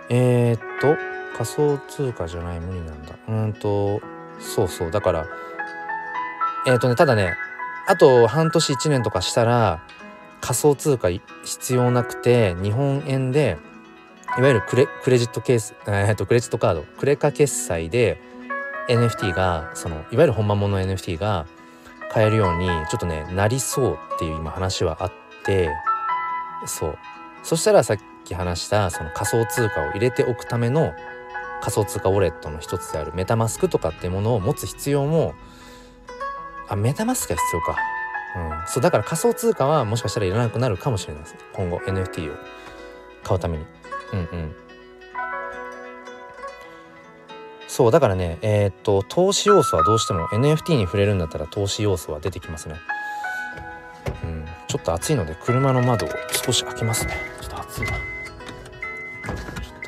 [0.08, 0.96] えー、っと、
[1.36, 3.16] 仮想通貨じゃない無理なんだ。
[3.28, 4.00] うんと、
[4.40, 4.90] そうそう。
[4.90, 5.26] だから、
[6.66, 7.34] えー、っとね、ただね、
[7.86, 9.80] あと半年1年とかしたら
[10.40, 11.08] 仮想通貨
[11.44, 13.56] 必要なくて日本円で
[14.38, 18.20] いわゆるクレクレジットケース、えー、とクレジットカードクレカ決済で
[18.88, 21.46] NFT がそのいわゆる本間物の NFT が
[22.10, 25.12] 買えるようにちょっとねなりそうっていう今話はあっ
[25.44, 25.70] て
[26.66, 26.98] そう。
[27.42, 30.92] そしたらさっき話したその仮想通貨を入れておくための
[31.60, 35.34] 仮想通貨ウォレットの一つであるメタマスクとかっていうものを持つ必要も
[36.68, 37.76] あメタマスクが必要か。
[38.36, 38.68] うん。
[38.68, 41.36] そうだから仮想通貨はもしかしたらいらなくなるかもしれないです。
[41.52, 42.36] 今後 NFT を
[43.22, 43.64] 買うために。
[44.12, 44.54] うんうん。
[47.68, 52.76] そうだからねえー、っと投資要素はどうしても NFT に触れるんだったら投資要素は出てきますね。
[54.24, 54.46] うん。
[54.68, 57.14] ちょっと暑いので車の窓を少し開けますね。
[57.40, 57.88] ちょっと暑いな。
[57.88, 57.98] ちょっ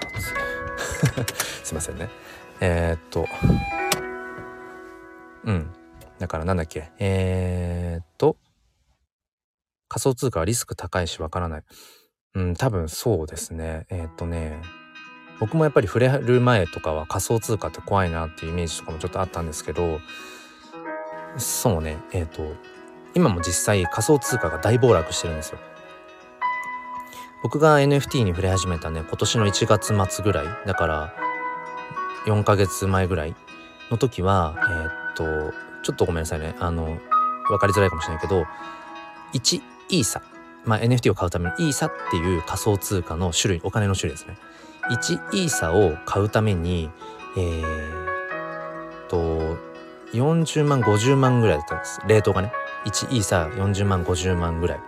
[0.00, 1.34] と暑い。
[1.64, 2.10] すいませんね。
[2.60, 3.26] えー、っと
[5.44, 5.72] うん。
[6.18, 6.90] だからなんだっけ。
[6.98, 8.36] えー、っと
[9.88, 11.62] 仮想通貨はリスク高いしわからない。
[12.38, 13.86] うん、多分そうですね。
[13.90, 14.62] えー、っとね、
[15.40, 20.00] 僕もやっぱり触れる前とかは仮想通貨って怖いなっていうイメージとかもちょっとあったんですけど
[21.36, 22.42] そうねえっ、と
[23.14, 25.58] 今も実際仮想通貨が大暴落してるんですよ。
[27.42, 31.14] 僕が NFT に触れ始めたね今年の1月末ぐらいだから
[32.26, 33.36] 4ヶ月前ぐらい
[33.90, 36.98] の時はえー、っとちょっとごめんなさいねあの
[37.48, 38.44] 分かりづらいかもしれないけど
[39.34, 40.20] 1イーサ
[40.64, 44.36] まあ、NFT を買うためのイーサっていう仮想通貨の種類お金の種類ですね。
[44.90, 46.90] 1イーサを買うために
[47.36, 49.56] えー、と
[50.12, 52.00] 40万50万ぐらいだったんです。
[52.08, 52.52] レートがね。
[52.86, 54.80] 1イーサ40万50万ぐらい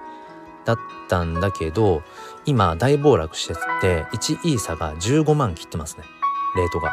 [0.65, 0.79] だっ
[1.09, 2.03] たんだけど
[2.47, 6.05] 今大暴落してて1イーサが15万切ってますね。
[6.57, 6.93] レートが。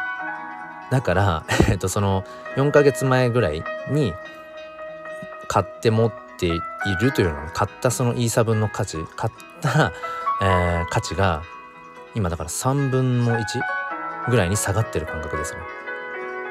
[0.92, 2.24] だから えっとその
[2.56, 4.14] 4ヶ月前ぐらいに
[5.48, 6.52] 買って持っててい
[7.02, 9.92] るというのは買ったそのイーサ分の価値買った、
[10.42, 11.42] えー、価値が
[12.16, 13.44] 今だから3分の1
[14.30, 15.60] ぐらいに下がってる感覚ですね、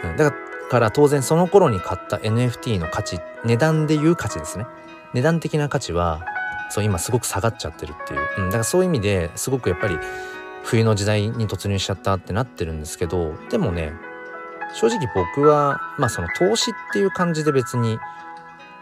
[0.05, 0.33] うん、だ
[0.71, 4.67] から当然その頃に買った NFT の価値値段でいう価値ですね。
[5.15, 6.21] 値段的な価値は
[6.69, 9.99] そう今すごく下がっちゃってるっていう、うん、だからそういう意味ですごくやっぱり
[10.65, 13.93] 冬の時代に突入しちゃったってなってるんですけどでもね
[14.75, 17.99] 正直僕はまあその投資っていう感じで別に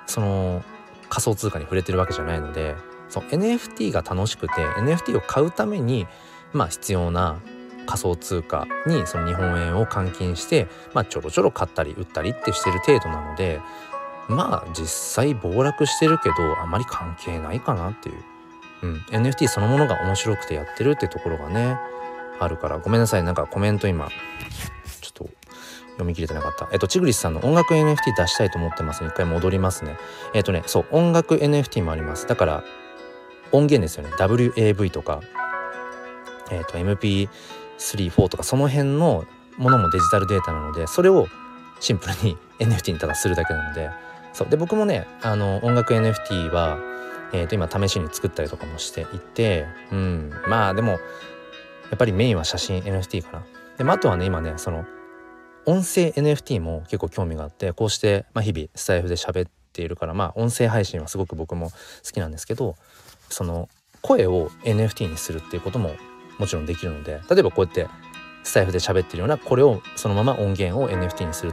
[0.06, 0.64] その
[1.08, 2.76] 仮想通貨に触れてるわけじゃないので
[3.08, 6.06] そう NFT が楽しくて NFT を買うために
[6.52, 7.40] まあ必要な
[7.86, 13.60] 仮想通貨にその日本円を換金して、まあ、ちょろちょろ買ったり売ったりってしてる程度なので
[14.28, 18.16] まあ実際暴落してるけどあまり関係ないかなっていう、
[18.82, 21.76] うん、NFT そのものが面白くてやってるってところがね
[22.40, 22.78] あるから。
[22.78, 23.22] ごめんなさい。
[23.22, 24.08] なんかコメント今。
[25.94, 26.68] 読み切れてなかった。
[26.72, 29.08] えっと、チグリスさんの音楽 NFT 出したいと思ってます、ね。
[29.08, 29.96] 一回戻りますね。
[30.34, 32.26] えっとね、そう、音楽 NFT もあります。
[32.26, 32.64] だから、
[33.52, 34.10] 音源ですよね。
[34.16, 35.20] WAV とか、
[36.50, 37.28] えっと、MP3、
[37.78, 39.24] 4とか、その辺の
[39.56, 41.28] ものもデジタルデータなので、それを
[41.80, 43.90] シンプルに NFT にただするだけなので、
[44.34, 46.78] そうで僕もねあの音楽 NFT は、
[47.32, 50.98] えー、と今試しに作ったりとかもしていてうんまあでもや
[51.94, 53.46] っぱりメインは写真 NFT かな。
[53.78, 54.84] で、まあ、あとはね今ねその
[55.66, 61.76] 音声 NFT も結構興味があってこうして、まあ、日々スタイフで喋っているからまあ音声配信はすごく僕も好
[62.12, 62.76] きなんですけど
[63.28, 63.68] その
[64.02, 65.94] 声を NFT にするっていうことも
[66.38, 67.88] もちろんできるので例えばこうやって
[68.42, 71.52] スタイフで喋ってるようなこれをそのまま音源を NFT にする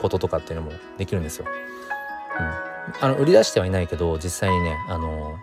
[0.00, 1.46] こととかっていうのもできるんですよ。
[2.98, 5.38] うん、あの売り出してはいないけど実際にねあの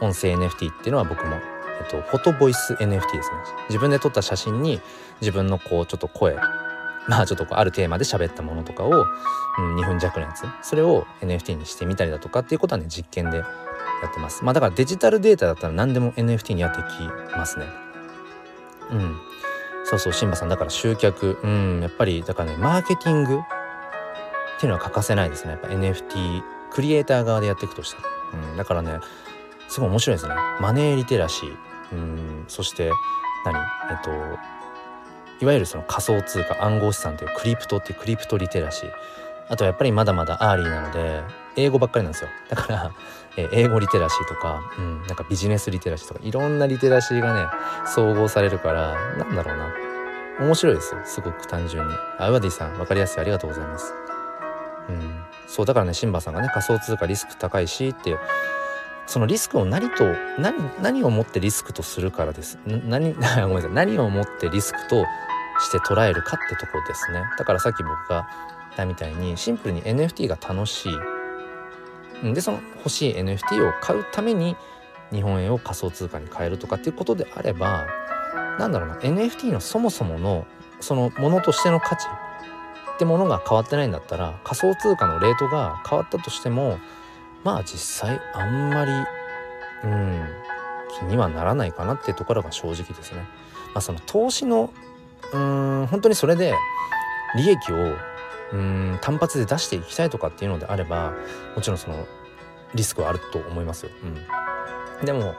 [0.00, 3.36] 音声 NFT っていうのは僕も、えっと、フォトボイス NFT ですね
[3.68, 4.80] 自分で撮った写真に
[5.20, 6.36] 自分のこうちょっと声
[7.08, 13.44] まあちょっとこうあるテーマで喋ったものとかを、うん、2分弱のやつそれを NFT にしてみたりだとかっていうことはね実験でや
[14.08, 14.44] ってます。
[14.44, 16.84] まあだからデジタルデータだったら何でも NFT にはでき
[17.36, 17.66] ますね。
[18.90, 19.16] うん。
[19.84, 21.38] そうそうシンバさんだから集客。
[21.42, 25.52] うんやっぱりだからねマーケティングっていうのは欠かせないですね。
[25.52, 26.42] やっぱ NFT
[26.72, 28.08] クリエイター側でやっていくとしたら、
[28.50, 28.98] うん、だからね
[29.68, 30.34] すごい面白いですね。
[30.60, 31.56] マネーリテラシー。
[31.92, 32.90] うんそして
[33.44, 33.56] 何？
[33.90, 34.10] えっと
[35.40, 38.90] いわゆるその仮想通貨暗号資産というクリプトっていうクリプトリテラシー。
[39.48, 41.22] あとはやっぱりまだまだ early なので
[41.56, 42.30] 英語ばっかりなんですよ。
[42.48, 42.92] だから、
[43.36, 47.46] え英語リテラシーとか、うん、なんかビジネスリテラシーとかいろんなリテラシーがね
[47.86, 49.72] 総合されるからなんだろうな。
[50.40, 51.00] 面白いですよ。
[51.04, 51.94] すごく単純に。
[52.18, 53.20] あウワディさん分かりやすい。
[53.20, 53.94] ありがとうございます。
[54.88, 55.20] うん。
[55.46, 58.16] そうだからねシンバさんがね仮想通貨リスク高いしって
[59.06, 60.04] そのリスクを何と
[60.38, 62.58] 何何をもってリスクとするからです。
[62.66, 63.70] 何 ごめんなさい。
[63.72, 65.04] 何をもってリスクと
[65.60, 70.88] して捉えるかってとこですねだからさっき僕が言ったみたいにシンプルに NFT が楽し
[72.22, 74.56] いでその欲しい NFT を買うために
[75.12, 77.86] 日本円を仮想通貨に変えるとかっていうことであれば
[78.58, 80.46] なんだろうな NFT のそもそもの
[80.80, 82.06] そのものとしての価値
[82.94, 86.78] ってものが変わってないんだったら仮想通貨のレートが変わったとしても
[87.44, 88.90] まあ実際あんまり
[89.84, 90.26] うん
[90.98, 93.20] 気にはならないかなっていうところが正直ですね。
[93.74, 94.72] まあ、その投資の
[95.32, 96.54] うん本当にそれで
[97.36, 97.96] 利益を
[98.52, 101.12] うん単発で出していきたいとかっていうのであれば
[101.54, 102.06] もちろんその
[102.74, 103.90] リスクはあると思いますよ。
[105.00, 105.34] うん、でも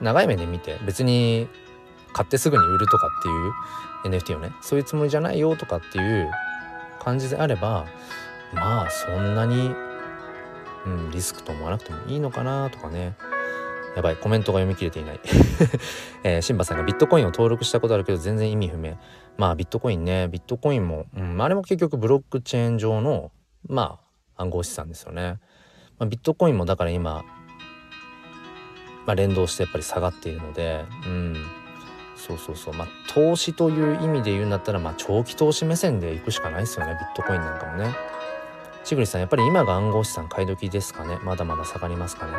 [0.00, 1.48] 長い目で見て別に
[2.12, 3.22] 買ってすぐに売るとかっ
[4.02, 6.30] ていう NFT をねそういうつもりじゃないよとかっていう
[7.00, 7.86] 感じであれば
[8.52, 9.74] まあそんなに、
[10.86, 13.16] うん、リスクと思わなくてもいいのかなとかね
[13.96, 15.20] やばいコメントが読み切れていない、
[16.22, 18.96] えー、シンバさんがビットコインを登録したことあるけど全然意味不明。
[19.36, 20.28] まあビットコインね。
[20.28, 23.32] ビットコインも、うん、あれも結局ブロックチェーン上の
[23.68, 23.98] ま
[24.36, 25.38] あ暗号資産ですよね、
[25.98, 27.24] まあ、ビットコインもだから今、
[29.06, 31.36] まあ、連動してやっぱり下がっているのでうん。
[32.16, 32.74] そうそうそう。
[32.74, 36.92] まあ投資という意味で言うんだったらまあ長期投資目線でいくしかないですよね。
[36.92, 37.94] ビットコインなんかもね。
[38.84, 41.18] ちぐりさんやっぱり今が暗号資産買い時ですかね？
[41.22, 42.32] まだまだ下がりますかね？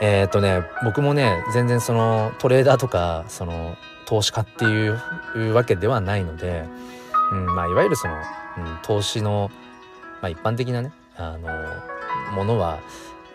[0.00, 3.76] えー、っとね僕もね全然そのトレーダーとかその
[4.06, 6.64] 投資家っていうわけではないので、
[7.32, 8.16] うんまあ、いわゆるその、う
[8.60, 9.50] ん、投資の、
[10.20, 11.48] まあ、一般的なねあの
[12.34, 12.78] ものは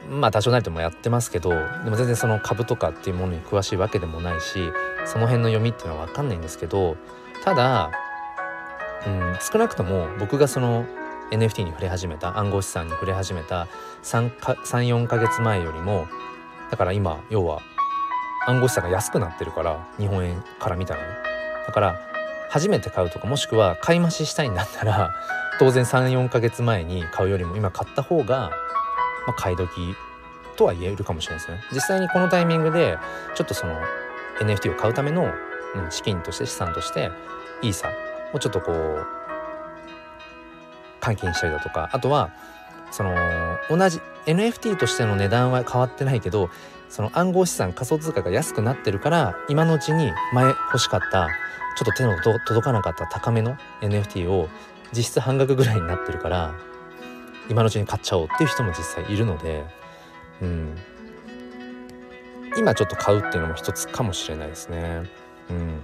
[0.10, 4.72] まあ多少なりともやってますけどでも全然その株とかっていうものに詳しいわけでもないし
[5.06, 6.96] その辺の読みっていうのは分かんないんですけど
[7.44, 7.92] ただ、
[9.06, 10.86] うん、少なくとも僕がその
[11.32, 13.68] NFT に触れ始めた暗号資産に触れ始めた
[14.04, 16.08] 34か月前よりも
[16.72, 17.62] だから今要は
[18.48, 21.08] 暗号資産が安くなってるから日本円から見たらね。
[21.68, 22.02] だから
[22.50, 25.12] 初めて買うとかもしくは買い増ししたいんだったら
[25.60, 28.52] 当然34か月前に買うよりも今買った方が
[29.28, 29.96] まあ、買い時
[30.56, 31.64] とは言えるかもしれないですね。
[31.72, 32.98] 実際にこのタイミングで
[33.36, 33.80] ちょっとその
[34.40, 35.32] NFT を買うための、
[35.76, 37.12] うん、資金として資産として
[37.62, 37.90] イーサ
[38.34, 39.06] をちょっとこう
[41.00, 42.32] 換金したりだとかあとは
[42.92, 43.16] その
[43.70, 46.50] 同じ NFT としての値段は変わってないけど
[46.90, 51.30] その暗号資産仮想通貨が安くなってるから今のうちに前欲しかった
[51.78, 54.50] ちょっと手の届かなかった高めの NFT を
[54.96, 56.54] 実質半額ぐらいになってるから
[57.50, 59.64] 今のうちに買っちゃおうっていう人も実際いるので、
[60.42, 60.78] うん、
[62.58, 65.10] 今ちょっと買うっていうのも一つかもしれないですね。
[65.50, 65.82] うん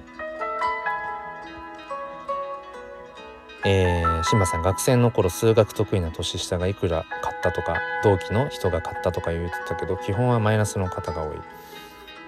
[3.65, 11.37] えー、新馬さん学生の頃数学得意な年下がいくら買ったとか同期の人が買ったとか言ってたけど基本はマイナスの方が多い。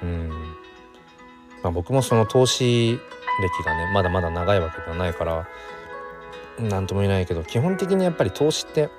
[0.03, 0.29] うん
[1.61, 2.99] まあ、僕もその投資
[3.41, 5.47] 歴がねまだまだ長いわけではないから
[6.59, 8.89] 何とも言えないけど基本的にやっぱり投資って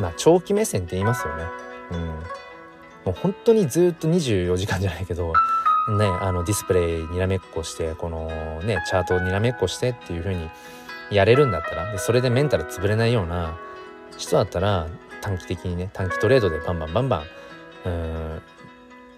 [0.00, 1.44] まあ長期目線って言いますよね。
[1.92, 2.16] うん、も
[3.08, 5.32] う本当にずっと24時間じゃないけど
[5.98, 8.26] ねあのディスプレイにらめっこしてこの
[8.64, 10.50] ねチャートにらめっこしてっていう風に
[11.10, 13.58] やれるんだったらでそれでメンタル潰れないような
[14.16, 14.88] 人だったら
[15.20, 17.24] 短期的にね短期トレードでバンバンバンバ
[17.84, 18.42] ンうん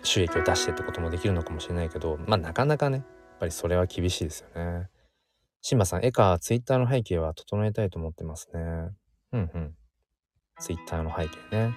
[0.03, 4.89] 収益を出してってこともできるのかもしれないけどまあなかなかねやっぱりそれは厳しいですよね。
[5.61, 8.61] シンバさん、絵かツイッターの背景は整えたいと思ってますね。
[9.32, 9.74] うんうん。
[10.61, 11.74] ツイッターの背景ね。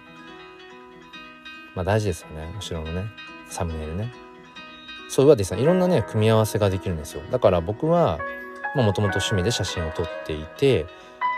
[1.76, 2.54] まあ大事ですよね。
[2.56, 3.06] 後ろのね、
[3.48, 4.14] サムネイルね。
[5.10, 7.22] そう、はですね、いろんなね、組み合わせができるんですよ。
[7.32, 8.20] だから僕は、
[8.76, 10.86] もともと趣味で写真を撮っていて、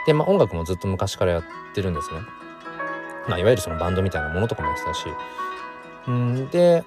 [0.06, 2.20] で、まあ音楽もずっと昔からやってるんですね。
[3.28, 5.06] まあいわゆるそのバンドみたいなものとかもやってたし。
[6.08, 6.84] うんで、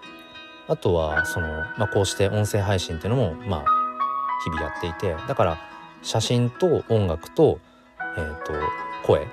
[0.69, 3.65] あとは、その、まあこうして音声配信っていうのも、まあ
[4.45, 5.59] 日々やっていて、だから
[6.03, 7.59] 写真と音楽と、
[8.17, 8.53] え、ー、と、
[9.05, 9.27] 声っ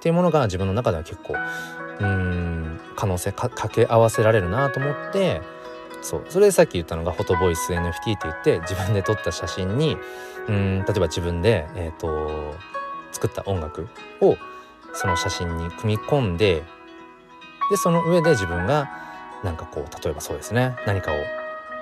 [0.00, 1.34] ていうものが自分の中では結構
[2.00, 5.40] うん可能性掛け合わせられるなと思って
[6.02, 6.24] そう。
[6.28, 9.96] それでさっき言ったのがフォトボイス NFT って言って自分で撮った写真に
[10.48, 12.54] うん例えば自分で、えーと、
[13.12, 13.88] 作った音楽
[14.20, 14.36] を
[14.94, 16.62] その写真に組み込んで
[17.70, 18.90] でその上で自分が
[19.44, 20.76] なんかこう例えばそうですね。
[20.86, 21.14] 何かを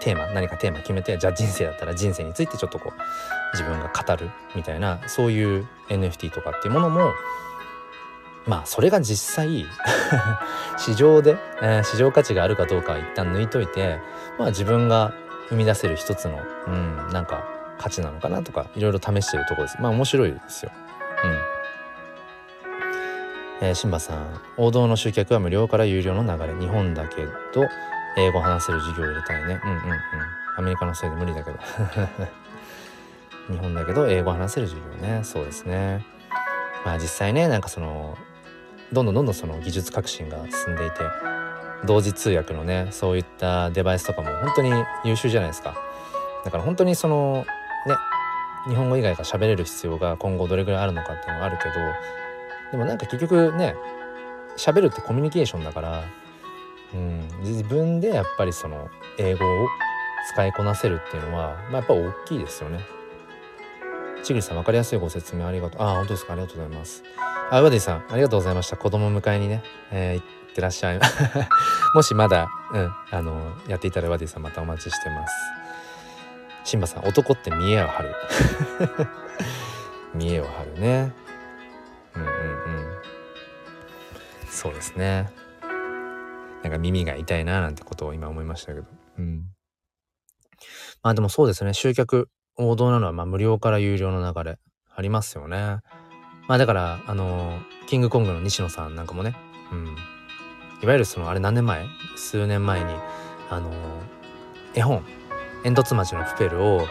[0.00, 7.12] テーマ何かテーマ決めてじゃあ人生だったら人生についてちょっとこう自分が語るみたいなそういう NFT とかっていうものも
[8.46, 9.66] まあそれが実際
[10.78, 14.00] 市場で、えー、市場価値があるかどうかは一旦抜いといて
[14.38, 15.12] まあ自分が
[15.48, 17.44] 生み出せる一つのうんなんか
[17.78, 19.76] 価値なのかなとかいろいろ試してるとこです。
[19.80, 20.72] まあ面白いですよ。
[21.24, 21.28] う
[23.64, 23.68] ん。
[23.68, 24.40] えー、シンバさん。
[24.56, 26.54] 王道の集客は無料から有料の流れ。
[26.58, 27.30] 日本だけど
[28.16, 29.60] 英語話せる授業を入れたいね。
[29.64, 29.82] うんうんうん。
[30.58, 31.58] アメリカのせいで無理だけど。
[33.50, 35.20] 日本だけど英語話せる授業ね。
[35.24, 36.04] そうですね。
[36.84, 38.16] まあ実際ねなんかその
[38.92, 40.96] どんどんどんどんその技術革新が進んでいて
[41.86, 44.72] 同時通訳のねそういったデバイスとかも本当に
[45.04, 45.74] 優秀じゃないですか
[46.44, 47.44] だから本当にその
[47.86, 47.94] ね
[48.68, 51.70] 日本語以外が喋れる必要が今後どれぐらいあるのかっていうのはあるけど
[52.72, 53.74] でもなんか結局ね
[54.56, 56.04] 喋るってコミュニケーションだから、
[56.94, 58.88] うん、自分でやっぱりその
[59.18, 59.68] 英語を
[60.32, 62.80] 使いこなせるっていうのは、まあ、やっぱ大きいですよね。
[64.22, 65.82] ちぐりさん分かりやすいご説明ありがとう。
[65.82, 67.02] あ、本当ですかありがとうございます。
[67.50, 68.76] あ、ワディさん、ありがとうございました。
[68.76, 71.00] 子供迎えにね、えー、行ってらっしゃい。
[71.94, 75.34] もしまだ、うん、あの、やっていたらワディさんまたお待ちしてます。
[76.64, 78.14] シンバさん、男って見栄を張る。
[80.14, 81.12] 見栄を張るね。
[82.14, 82.90] うんうんうん。
[84.48, 85.30] そうですね。
[86.62, 88.86] なんか耳が痛いななんてことを今思いましたけど。
[89.18, 89.44] うん。
[91.02, 92.28] まあでもそうですね、集客、
[92.60, 94.58] 王道なのはまあ無料から有料の流れ
[94.94, 95.78] ありますよね。
[96.48, 99.34] まあだから、あの、キングコングの西野さんなんかもね、
[99.72, 99.86] うん。
[100.82, 101.86] いわゆるその、あれ何年前？
[102.16, 102.86] 数年前に、
[103.48, 103.70] あの、
[104.74, 105.04] 絵本
[105.62, 106.86] 煙突町のプペルを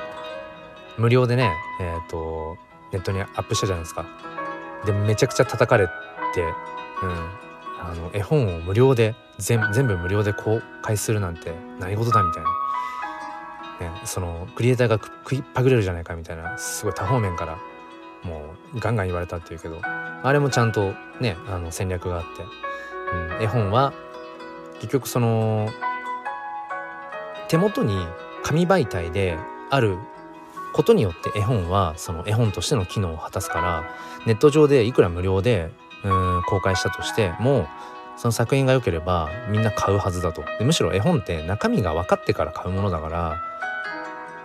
[0.97, 2.57] 無料でねえっ、ー、と
[2.91, 4.05] ネットにアップしたじゃないですか
[4.85, 6.53] でめちゃくちゃ叩かれて、うん、
[7.81, 12.49] あの絵本を無料で全部無料で公開するなんて何事だみたいな、
[13.79, 17.57] ね、そのクリエイターが食いっぱぐれるじゃないかみたいなすごい多方面から
[18.23, 22.43] もうガンガン言われたっていうけどあれもちゃんとねあの戦略があって、
[23.37, 23.93] うん、絵本は
[24.75, 25.69] 結局その
[27.47, 27.95] 手元に
[28.43, 29.37] 紙媒体で
[29.69, 29.97] ある
[30.73, 33.83] ことによって絵本はその絵本としての機能を果たすから
[34.25, 35.71] ネット上でいくら無料で
[36.03, 37.67] うん公開したとしても
[38.17, 40.43] その作品が良ければみんな買うはずだと。
[40.59, 43.48] でむしろ絵本って中身が分かってから買うものだから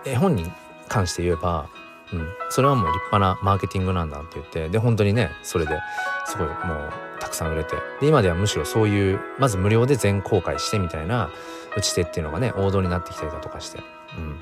[0.05, 0.51] 絵本に
[0.87, 1.67] 関して言えば、
[2.13, 5.79] うん、それはもう立派なマーケティングなんだって言ってで本当にねそれで
[6.25, 11.29] すごいもうたくさん売れてで今ではむしろそういうまず無料で全公開してみたいな
[11.75, 13.79] 打ち手っていうのがね王道になってきたりだとかして
[14.17, 14.37] うん。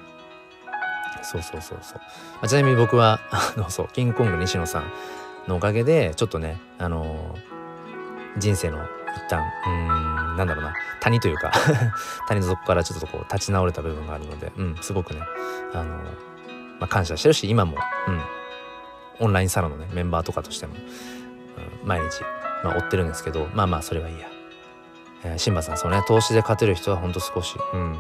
[1.24, 4.92] そうそうそうそう、まあ、ちなみに僕はあのそうキングコング西野さん
[5.48, 8.86] のおかげでちょっとねあのー、人生の
[9.16, 10.74] 一旦うんなんだろうな。
[11.00, 11.52] 谷というか
[12.28, 15.22] 谷の底からちょっとこう立ち直れた部分があるので、うん、すごくね
[15.74, 16.04] あの、ま
[16.82, 18.22] あ、感謝してるし今も、うん、
[19.20, 22.22] オンラインサロンのねメンバーとかとしても、うん、毎日、
[22.64, 24.28] まあ、追ってるんですけどまあまあそれはいいや。
[25.26, 26.04] えー、シンバさんそうね。
[26.08, 27.98] 投資で勝てる人はほんと少しうん。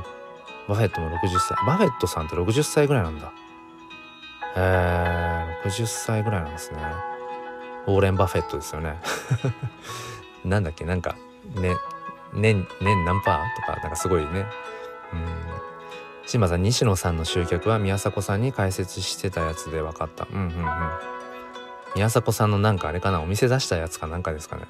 [0.67, 1.57] バフェットも60歳。
[1.65, 3.31] バフェットさんって60歳ぐらいなんだ。
[4.55, 6.79] えー、60歳ぐらいなんですね。
[7.87, 8.99] ウォーレン・バフェットですよね。
[10.45, 10.85] なんだっけ？
[10.85, 11.15] なんか
[11.55, 11.75] ね
[12.33, 13.55] 年年何パー？
[13.55, 14.45] とかなんかすごいね。
[15.13, 15.25] うん。
[16.25, 20.27] 新馬さん西野さんの集客は宮迫さんに解説してたやつで分かった。
[20.31, 20.65] うんうんうん。
[21.95, 23.21] 宮迫さんのなんかあれかな？
[23.21, 24.63] お店出したやつかなんかですかね？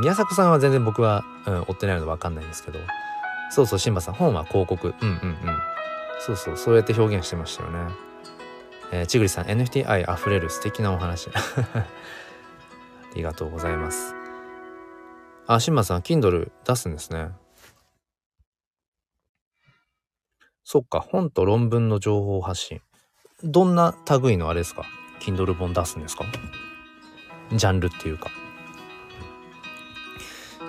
[0.00, 2.78] 宮迫さんは全然僕は、うん、追ってないので分かんないんですけど。
[3.50, 4.94] そうそう新馬さん本は広告。
[5.00, 5.38] うんうんうん。
[6.20, 7.78] そうそうそうやって表現してましたよね。
[8.92, 11.28] えー、ちぐりさん NFT 愛あふれる素敵なお話。
[11.74, 11.84] あ
[13.14, 14.13] りがとうございます。
[15.46, 17.28] あ新馬さん Kindle 出すんですね。
[20.64, 22.80] そっか本と論文の情報発信。
[23.42, 24.84] どんな類のあれですか
[25.20, 26.24] ？Kindle 本出すんですか？
[27.52, 28.30] ジャンルっていうか。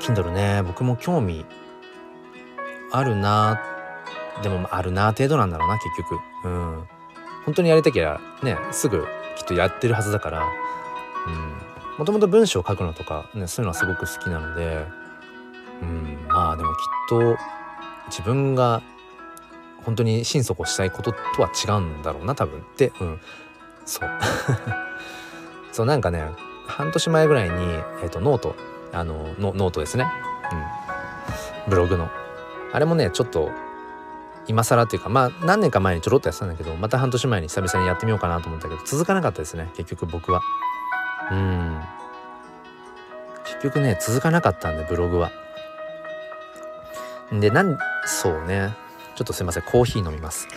[0.01, 1.45] Kindle ね僕も興味
[2.91, 3.61] あるな
[4.43, 6.19] でもあるな程度なんだろうな結局。
[6.43, 6.88] うん。
[7.45, 9.05] 本当にやりたきゃねすぐ
[9.38, 10.43] きっとやってるはずだから。
[10.43, 11.55] うん。
[11.98, 14.86] もともと文章を書くのとか、ね、そういうのはすごく好きなので
[15.82, 16.78] うんまあでもきっ
[17.10, 17.38] と
[18.08, 18.82] 自分が
[19.84, 22.60] 本当に心底したいこととは違うんだろうな多分。
[22.60, 23.20] ってうん
[23.86, 24.10] そう。
[25.72, 26.32] そうなんかね
[26.68, 27.56] 半年前ぐらいに、
[28.02, 28.56] えーと、ノート
[28.91, 30.12] あのノートですね、
[31.66, 32.10] うん、ブログの。
[32.74, 33.52] あれもねちょっと
[34.48, 40.41] 今更っていうかまあ何年か前にちょろっとやってたんだけどまた半年前に久々にやってみようかなと思ったけど続かなかったですね結局僕は。
[41.32, 41.82] うん。
[43.45, 45.32] 結局ね続かなかったんでブログは。
[47.32, 48.73] でなんそうね。
[49.15, 49.63] ちょっとすいません。
[49.63, 50.47] コーヒー飲みます。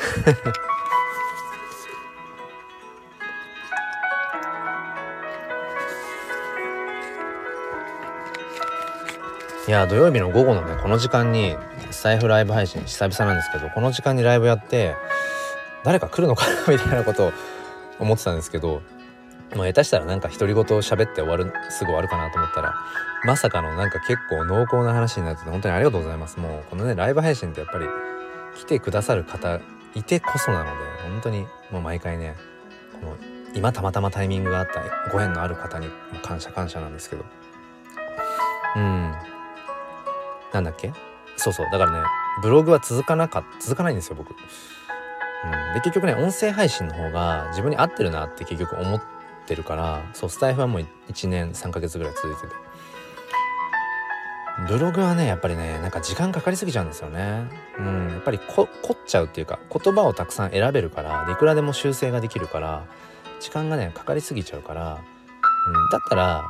[9.68, 11.54] いや土曜日の午後のねこの時間に
[11.90, 14.96] 財布ライブ配信久々なんですけどこの時間にライブやって
[15.84, 17.32] 誰か来るのかなみたいなことを
[17.98, 18.80] 思ってたんですけど
[19.54, 22.74] もう下手したらなんか独り言を喋って終わるすぐ終わるかなと思ったら
[23.24, 26.38] まさかのなんか結構濃厚な話になってて本当にありがとうございます。
[26.38, 27.86] もうこのねライブ配信ってやっぱり
[28.56, 29.58] 来てくださる方
[29.94, 30.70] いてこそなので
[31.10, 32.36] 本当にもう毎回ね
[33.00, 33.16] この
[33.54, 35.88] 今たまたまタイミングがあったご縁のある方に
[36.22, 37.24] 感謝感謝なんですけど。
[38.76, 39.14] うん。
[40.52, 40.92] なんだっけ？
[41.36, 41.66] そうそう。
[41.72, 42.06] だからね
[42.42, 44.30] ブログは続かなか続かないんですよ僕。
[44.30, 44.32] う
[45.70, 49.06] ん、で結局ね音声配信の方が自分に合ってるなって結局思って
[49.48, 52.48] てるからそうスタイフはもう1年3ヶ月ぐらい続いてて。
[54.66, 57.48] ブログはねやっぱりねなんか時間かかりすぎちゃうんですよね。
[57.78, 58.68] うんやっぱり凝っ
[59.06, 62.84] ちゃうっていうか言葉をたくさん選べるからいくらでも修正ができるから
[63.38, 66.44] 時間がねかかりすぎちゃうから、うん、だったら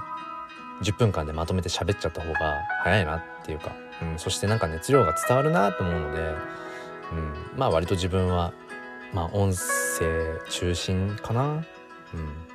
[0.83, 2.39] 10分間でまとめて喋っちゃった方が
[2.83, 3.73] 早いなっていうか
[4.03, 6.35] うん、そしてなんか熱量が伝わるなと思うので、うん、
[7.57, 8.53] まあ割と自分は
[9.13, 11.65] まあ音声中心かな。
[12.15, 12.48] うん。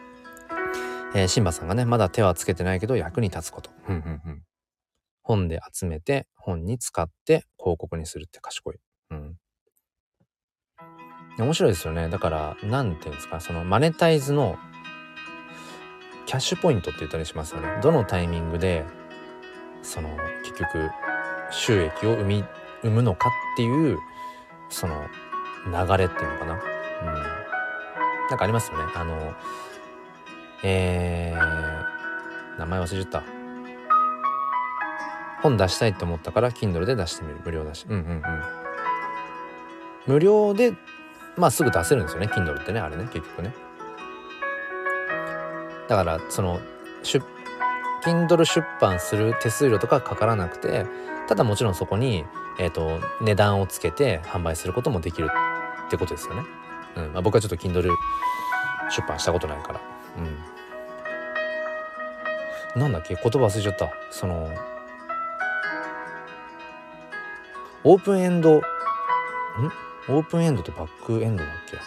[1.16, 3.72] えー、シンバさんがねまだ手はつけてないけど役に立つこと。
[3.88, 4.42] うんうんうん、
[5.22, 8.76] 本で集めて本に使って広告にするって賢い。
[9.12, 9.36] うん、
[11.38, 12.10] 面白いですよね。
[12.10, 14.58] だから何て言うんですかそのマネタイズの
[16.26, 17.80] キャッシュポイントって言ったりしますよね。
[17.82, 18.86] どのタイミングで
[19.84, 20.10] その
[20.44, 20.90] 結局
[21.52, 22.44] 収益を生み
[22.82, 24.00] 生むのかっていう
[24.70, 25.08] その
[25.68, 26.60] 流れっていうのかなうん
[28.30, 29.34] なんかありますよねあの
[30.64, 33.24] えー、名前忘れちゃった。
[35.42, 37.42] 本出したいと思ったから Kindle で出してみる。
[37.44, 37.86] 無料だし。
[37.90, 38.22] うんうんうん。
[40.08, 40.74] 無料で
[41.36, 42.28] まあすぐ出せるんですよね。
[42.28, 43.04] Kindle ってねあれね。
[43.12, 43.54] 結局ね。
[45.90, 46.62] だからその
[47.04, 47.22] 出
[48.06, 50.86] Kindle 出版する手数料とかかからなくて
[51.28, 52.26] ただもちろんそこに、
[52.60, 55.30] えーと、値段をつけて販売することもできる
[55.88, 56.44] ってことですよね。
[56.98, 57.14] うん。
[57.14, 57.90] まあ、僕はちょっと Kindle
[58.90, 59.82] 出版したことないから。
[60.18, 60.38] うん、
[62.76, 63.16] なんだっけ？
[63.16, 63.92] 言葉忘れちゃった。
[64.10, 64.50] その
[67.84, 68.62] オープンエンドん？
[70.10, 71.78] オープンエンドとバックエンドだっけ？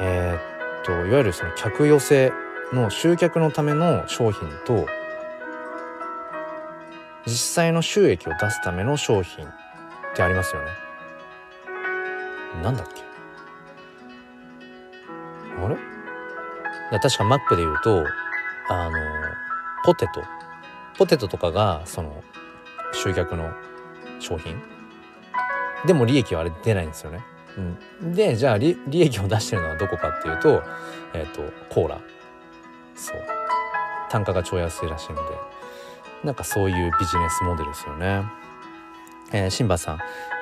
[0.00, 2.32] えー、っといわゆるその客寄せ
[2.72, 4.86] の集客のための商品と
[7.26, 9.50] 実際の収益を出すための商品っ
[10.14, 10.68] てありますよね。
[12.62, 13.02] なんだっけ？
[15.60, 15.76] あれ？
[17.00, 18.04] 確かマックで言うと
[18.68, 18.98] あの
[19.86, 20.24] ポテト。
[20.98, 22.24] ポテトとかがその
[22.92, 23.52] 集客の
[24.18, 24.60] 商品。
[25.86, 27.20] でも利益はあれ出ないんですよね。
[28.02, 30.62] うん、でじゃあ利益を出してるのはどこかっていうと,、
[31.14, 32.00] えーと、コーラ。
[32.96, 33.16] そう。
[34.10, 35.22] 単価が超安いらしいので。
[36.24, 38.24] なんかそういうビジネスモデルですよね。
[39.32, 39.98] えー、シンバさん。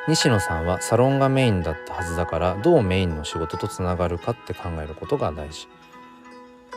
[0.09, 5.69] 西野さんはサロンがメインだったはずだからどうメインの仕事とつながるかって考えることが大事。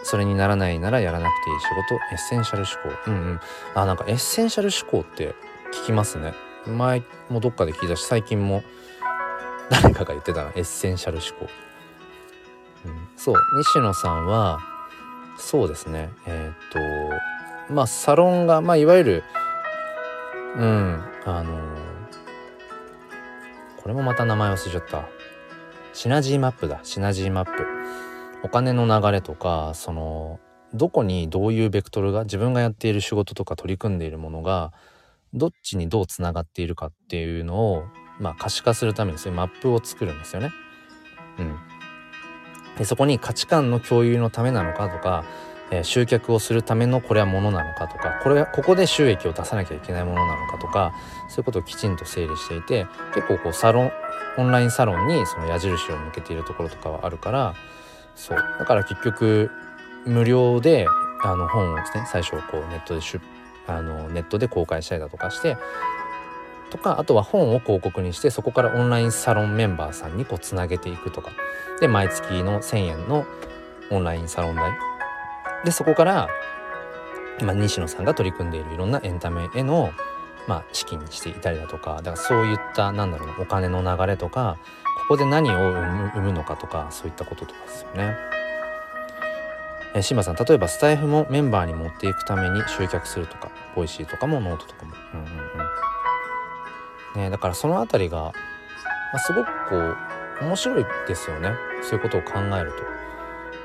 [0.08, 3.12] それにならないならやらなくていい仕事エッセンシャル思考。
[3.12, 3.40] うんうん。
[3.76, 5.36] あなんかエッセンシャル思考って
[5.84, 6.34] 聞きますね。
[6.66, 8.64] 前もどっかで聞いたし最近も
[9.70, 11.52] 誰かが言ってたなエッセンシャル思考、
[12.86, 13.36] うん、そう。
[13.58, 14.62] 西野さんは
[15.38, 16.10] そうですね。
[16.26, 16.72] えっ、
[17.68, 19.24] とまあサロンがまあいわゆる
[20.56, 21.04] うん。
[21.26, 21.60] あの
[23.76, 25.04] これもまた名前忘れちゃった。
[25.92, 26.80] シナジーマップだ。
[26.84, 27.68] シナジーマップ。
[28.44, 30.40] お金の流れとかその
[30.74, 34.74] どこにどういうベクトルが自分がやっている仕事とか取り組んでいるものが
[35.34, 37.84] どっちにどうつながっているかっていうのを
[38.20, 40.52] まあ可視化するためにそういうマップを作るんですよね。
[41.40, 41.56] うん、
[42.78, 45.24] でそこに価値観の共有のためなのかとか、
[45.70, 50.94] えー、集客をするためのこれはものなのかとかこれはここで収益を出さなきゃいけないものなのかとか
[51.30, 53.92] そういうことをきちんと整理していて結構こうサロン
[54.38, 57.56] オンラインサロンにその矢印を向けているところとかはあるから
[58.18, 58.38] そう。
[58.60, 59.50] だから結局
[60.06, 60.88] 無料で
[61.24, 63.22] あの本をですね最初こうネットで出
[63.68, 65.58] あのネットで公開したりだとかして
[66.70, 71.32] とかあとは本を広告にしてそこからオンラインサロンメンバーさんにこうつなげていくとか。
[71.80, 73.26] で毎月の1,000円の
[73.92, 74.72] オンラインサロン代。
[75.64, 76.28] でそこから、
[77.42, 79.92] まあ、西野さんが取り組んでいるいろんなエンタメへの、
[80.48, 81.98] まあ、資金にしていたりだとか。
[81.98, 84.58] だからそういったなんだろうなお金の流れとか
[85.08, 85.72] ここで何を
[86.14, 88.18] 生むのかとかそういったこととかですよね。
[89.94, 94.94] えー、さん例えばスタエフもメンバーに持っていくために集客するとか Voicy とかもノートとかも。
[95.14, 95.30] うんうんう
[95.64, 95.78] ん
[97.16, 98.34] ね、だからその辺りが、ま
[99.14, 99.98] あ、すごくこう
[100.42, 102.72] 面白いですよねそういうことを考える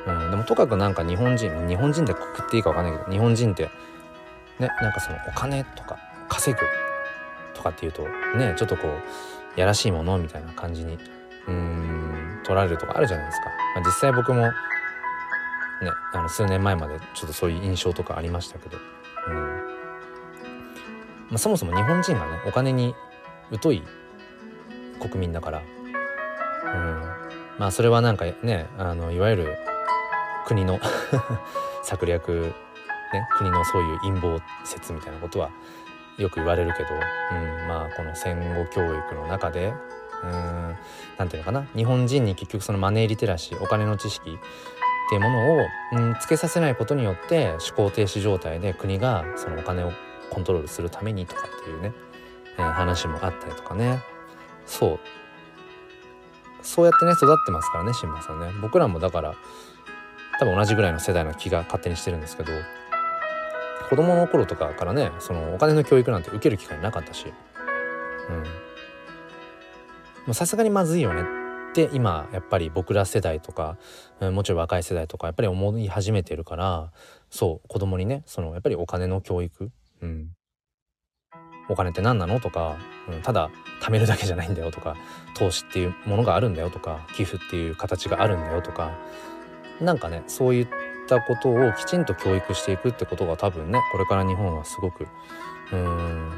[0.06, 0.12] と。
[0.12, 3.64] うん、でもとかくなんか日本人日本人でくくっていいか分かんないけど日本人って
[4.58, 6.60] ねなんかそのお金とか稼ぐ
[7.54, 8.02] とかっていうと
[8.36, 10.98] ねちょっとこうやらしいものみたいな感じに
[11.48, 13.46] うん取られるとかあるじゃないですか。
[13.74, 14.52] まあ、実際僕もね
[16.12, 18.78] あの数年前までちょっとそういう印象とかありましたけど、
[19.28, 19.62] うん。
[21.30, 22.94] まあ、そもそも日本人がねお金に
[23.62, 23.82] 疎い
[25.00, 27.02] 国民だから、うん、
[27.58, 29.58] まあそれはなんかねあのいわゆる
[30.46, 30.78] 国の
[31.82, 32.52] 策略、
[33.12, 35.50] ね、国のそういう陰謀説みたいなことは
[36.18, 39.72] よく言われるけど、うん、まあこの戦後教育の中で
[40.22, 40.76] うん
[41.18, 41.66] なんていうのかな。
[41.74, 44.34] 日本人に結局そのマネーリテラシーお金の知識っ
[45.08, 49.92] ていうものを、うん、つけさせないことによって思考停止状態で国がそのお金を
[50.30, 51.92] コントロールするためにとかっていうね
[52.58, 54.02] えー、話もあったりとかね。
[54.66, 55.00] そう。
[56.62, 58.52] そうやってね育ってますからね新馬さんね。
[58.60, 59.34] 僕らもだから
[60.38, 62.52] 多分同じぐらいの世代の気が勝手にしてるんですけど
[63.90, 67.26] 子供の頃とかからねそのお金の教育なんて受ける機会なかったし。
[68.28, 68.71] うん。
[70.32, 71.22] さすがにまずいよね
[71.72, 73.78] って今やっぱり僕ら世代とか、
[74.20, 76.92] もちろん若い世代とかやっぱり思い始めてるから
[77.30, 79.70] そう子供にねそのやっぱりお金の教育、
[80.02, 80.28] うん、
[81.68, 82.76] お金って何なのとか、
[83.08, 83.50] うん、ただ
[83.80, 84.96] 貯めるだけじゃないんだよとか
[85.34, 88.92] 投資っていうものがあるんだよとか寄付っていう形があるんだよとか
[89.80, 90.68] なんかねそういっ
[91.08, 95.08] たことをきちんと教育していくってことが多分ねこれから日本はすごく
[95.72, 96.30] うん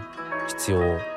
[0.48, 1.13] 必要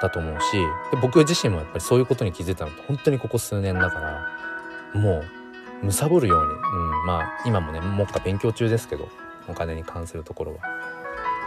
[0.00, 0.52] だと思うし
[0.90, 3.98] で僕自身もやっぱりそういうことに気づいたのって本当にここ数年だか
[4.94, 5.22] らも
[5.82, 9.08] う貪るように、うん、まあ今もね目下勉強中ですけど
[9.48, 10.58] お金に関するところは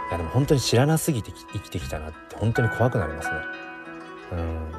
[0.08, 3.34] いやでも本当に知らなすぎて生きてきたなって本当に怖くなりますね。
[4.32, 4.72] うん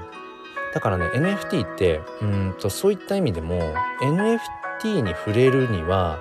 [0.74, 3.62] だからね NFT ってうんとそういった意味でも
[4.02, 6.20] NFT に触れるには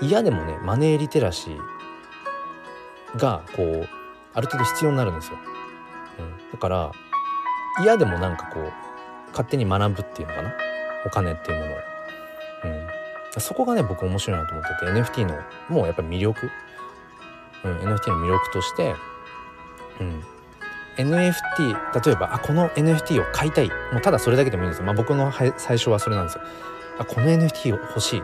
[0.00, 3.88] 嫌でもねマネーリテラシーがこう
[4.34, 5.38] ある程度必要になるんですよ。
[6.52, 6.92] だから
[7.82, 8.72] 嫌でもなんかこう
[9.30, 10.52] 勝手に学ぶっていうのかな？
[11.06, 11.76] お金っていうものを。
[13.34, 15.38] うん、そこがね僕面白いなと思ってて NFT の
[15.68, 16.50] もうやっぱり魅力、
[17.64, 18.94] うん、NFT の魅力として、
[20.00, 20.22] うん、
[20.98, 23.68] NFT 例えばあこの NFT を買いたい。
[23.92, 26.44] もうただそれだけでもいいんですよ、まあ、僕の最初はそれなんですよ。
[26.98, 28.22] あこの NFT を欲しい。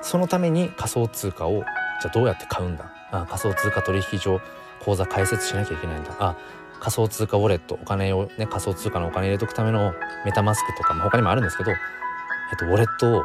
[0.00, 1.64] そのために仮想通貨を
[2.00, 2.92] じゃあどうやって買うんだ？
[3.10, 4.40] あ仮想通貨取引所
[4.80, 6.14] 口座開設しなきゃいけないんだ。
[6.20, 6.36] あ
[6.80, 13.22] 仮想通貨ウォレットお金をね仮想通貨のお金入れとくためのメタマスクとかも他にもあるんですけど、えっと、ウォレットを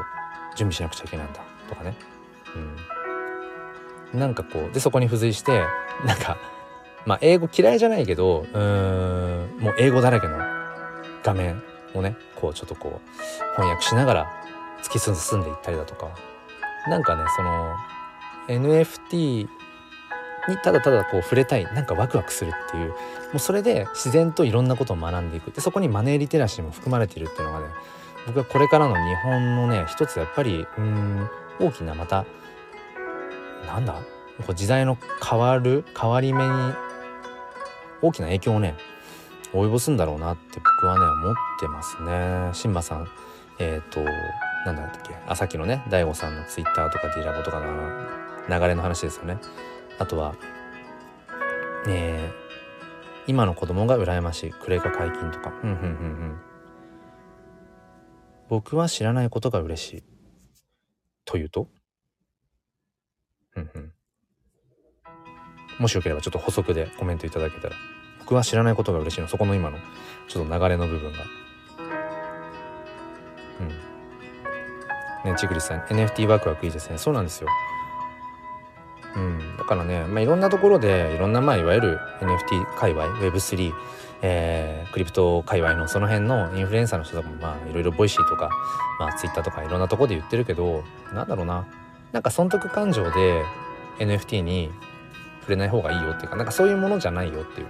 [0.56, 1.96] 準備しなくちゃいけないんだとかね、
[4.14, 5.64] うん、なんかこうでそこに付随して
[6.06, 6.38] なんか
[7.06, 10.38] まあ英語嫌いじゃないけどうんもう英語だらけの
[11.24, 11.62] 画面
[11.94, 14.34] をねこうちょっとこう翻訳しながら
[14.82, 16.10] 突き進んでいったりだとか。
[16.88, 17.76] なんかねその
[18.48, 19.48] NFT
[20.48, 22.96] にただただこう触れたいなんかワクワクするっていうも
[23.36, 27.68] うそれで自然といろんなことを学んでいくでそこにマネーリテラシーも含まれているっていうのがね
[28.28, 31.30] 僕はこれからの日本のね一つやっぱりうん
[31.60, 32.26] 大きなまた
[33.66, 36.52] なんだこう時代の変わる変わり目に
[38.02, 38.76] 大きな影響をね
[39.54, 42.50] 及ぼすんだろうなって僕はね思ってますね。
[42.54, 43.08] シンバさん
[43.60, 44.02] えっ、ー、と
[44.66, 47.68] なんだっけあさっきのね DAIGO さんのツイッターとか D ラボとかの
[48.50, 49.38] 流れの話ですよね。
[50.00, 50.36] あとは
[51.88, 52.32] え、
[53.28, 55.54] 今の子供が羨ましいクレカ解禁とか。
[58.50, 60.04] 僕は知らないことが嬉しい。
[61.26, 61.68] というと？
[65.80, 67.76] もしよければちょっと補足でコメントいただけたら。
[68.20, 69.28] 僕は知らないことが嬉しいの。
[69.28, 69.78] そこの今の
[70.30, 71.20] ちょっと流れの部分が。
[73.60, 73.64] う
[75.28, 75.30] ん。
[75.32, 76.98] ねチグリスさん NFT ワクワクいいですね。
[76.98, 77.50] そうなんですよ。
[79.16, 83.72] うん、だからね、まあ、いろんなところでいろんなまあいわゆる NFT 界隈 Web3、
[84.24, 88.50] えー、 crypto 界隈のその辺のインフルエンサーの人とかもまあいろいろ Voicy とか、
[89.00, 90.84] まあ、Twitter とかいろんなところで言ってるけど
[91.14, 91.66] なんだろうな。
[92.12, 93.44] なんか損得感情で
[93.98, 94.72] NFT に
[95.42, 97.68] 触れない方がいいよっていうかなんかそういうものじゃないよっていう。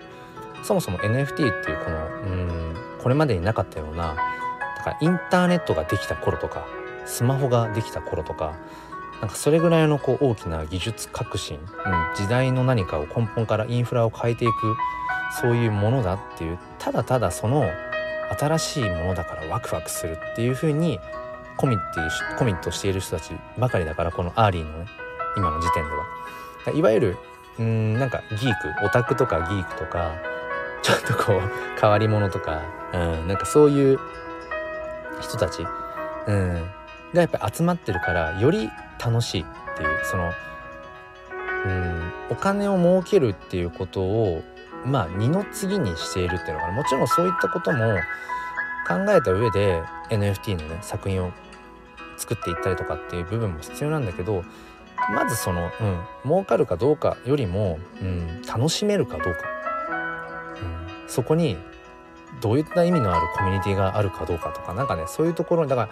[0.63, 4.15] そもそも NFT っていうこのうんこれまでになかったような
[4.77, 6.65] だからインターネットができた頃とか
[7.05, 8.55] スマホができた頃とか
[9.23, 11.65] なんかそれぐらいのこう大きな技術革新、うん、
[12.13, 14.75] 時代の何かを根本からインフラを変えていく
[15.39, 17.65] そういうものだっていうただただその
[18.37, 20.99] 新しいものだからワクワクするっていうふうに
[21.55, 22.01] コミット
[22.37, 24.87] コミットしている人たちばかりだからこの early のね
[25.37, 26.77] 今の時点では。
[26.77, 27.17] いわゆる
[27.59, 30.15] うんなんかギークオタクとかギークとか
[30.81, 32.61] ちょっとこう変わり者とか、
[32.93, 33.99] うん、なんかそういう
[35.21, 35.65] 人たち、
[36.27, 36.69] うん、
[37.13, 38.69] がやっぱり集まってるからより
[39.03, 39.45] 楽しいっ
[39.77, 40.31] ていうその
[41.65, 44.43] うんお金を儲けるっていうことを
[44.85, 46.73] まあ二の次にしているっていうのかな。
[46.73, 47.95] もちろんそういったことも
[48.87, 51.31] 考えた上で NFT のね作品を
[52.17, 54.43] 作っていったりとかっていう部分も必要なんだけど
[55.13, 59.39] まずその、うん、儲かるかどうかよりも、うん、楽しめるかどうか、
[61.01, 61.57] うん、そこに
[62.41, 65.89] どういった意味のあるコミュニティがあるかどうかとか何かねそういうところにだから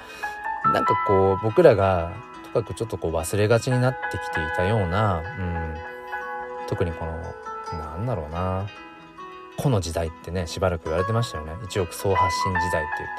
[0.66, 2.12] なんかこう僕らが
[2.54, 5.76] とかくちょっとこう忘れがちになってきていたような、うん、
[6.68, 8.68] 特にこのなんだろうな
[9.58, 11.54] この時代ってねしばらく言われてましたよね。
[11.66, 13.10] 一億総発信時代って言っ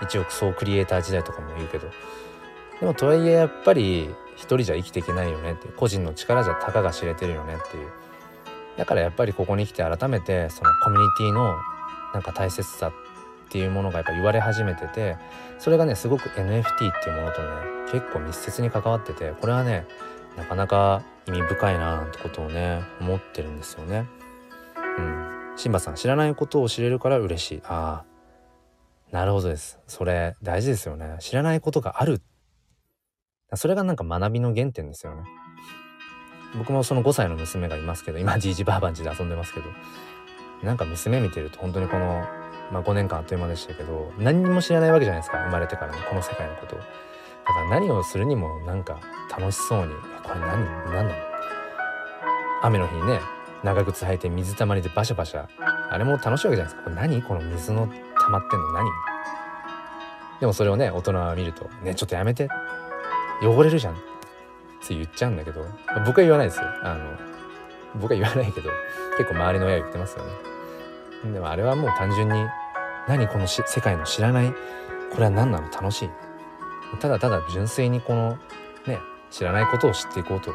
[0.00, 1.88] て一億総クリエイター時代とかも言うけど。
[2.80, 7.88] でもとはいえやっぱり一人じゃ生きていけないよねって個人の力じゃたかが知れてるよねっていう。
[8.78, 11.58] だからやっぱりここに来て改めてそのコミュニティの
[12.14, 12.90] なんか大切さ
[13.50, 15.16] っていうものがやっぱ言われ始めてて
[15.58, 16.64] それがねすごく NFT っ
[17.02, 17.48] ていうものとね
[17.90, 19.86] 結構密接に関わっててこれはね
[20.36, 24.06] なかなか意味深いなってことをね思ってるんですよね。
[24.98, 25.56] うん。
[25.56, 27.62] シンバさん知らないことを知れるから嬉しい。
[27.64, 29.80] ああなるほどです。
[29.88, 31.16] それ大事ですよね。
[31.18, 32.22] 知らないことがある。
[33.54, 35.22] それがなんか学びの原点ですよね。
[36.56, 39.66] 僕もその5歳の娘がいますけど今じいじばあばんちで遊んでますけど
[40.62, 42.24] なんか娘見てると本当にこの、
[42.70, 46.76] まあ、5年間あっという間でしたけど何にも知らないわけじゃないですか生まれてからのこの世界のこと。
[46.76, 46.78] を。
[46.78, 49.00] だから何をするにもなんか
[49.36, 49.92] 楽しそうに
[50.22, 51.10] これ何何なの？
[52.62, 53.20] 雨の日にね
[53.64, 55.46] 長靴履いて水たまりでバシャバシャ
[55.90, 56.82] あれも楽しいわけじゃないですか。
[56.82, 57.22] これ何？
[57.22, 58.86] この水の溜まってんの何？
[60.38, 62.48] でもそれをね大人は見ると「ねちょっとやめて。
[63.42, 63.96] 汚れるじゃん」っ
[64.86, 65.64] て言っちゃうんだけど
[66.06, 66.66] 僕は言わないですよ。
[66.84, 67.04] あの
[68.00, 68.70] 僕は言わないけど
[69.16, 71.32] 結構周りの親言ってますよね。
[71.32, 72.46] でもあれはもう単純に
[73.10, 74.52] 何この世界の知らない
[75.10, 76.10] これは何なの楽しい。
[77.00, 78.38] ただただ純粋にこの
[78.86, 79.00] ね
[79.32, 80.52] 知らないことを知っていこうと、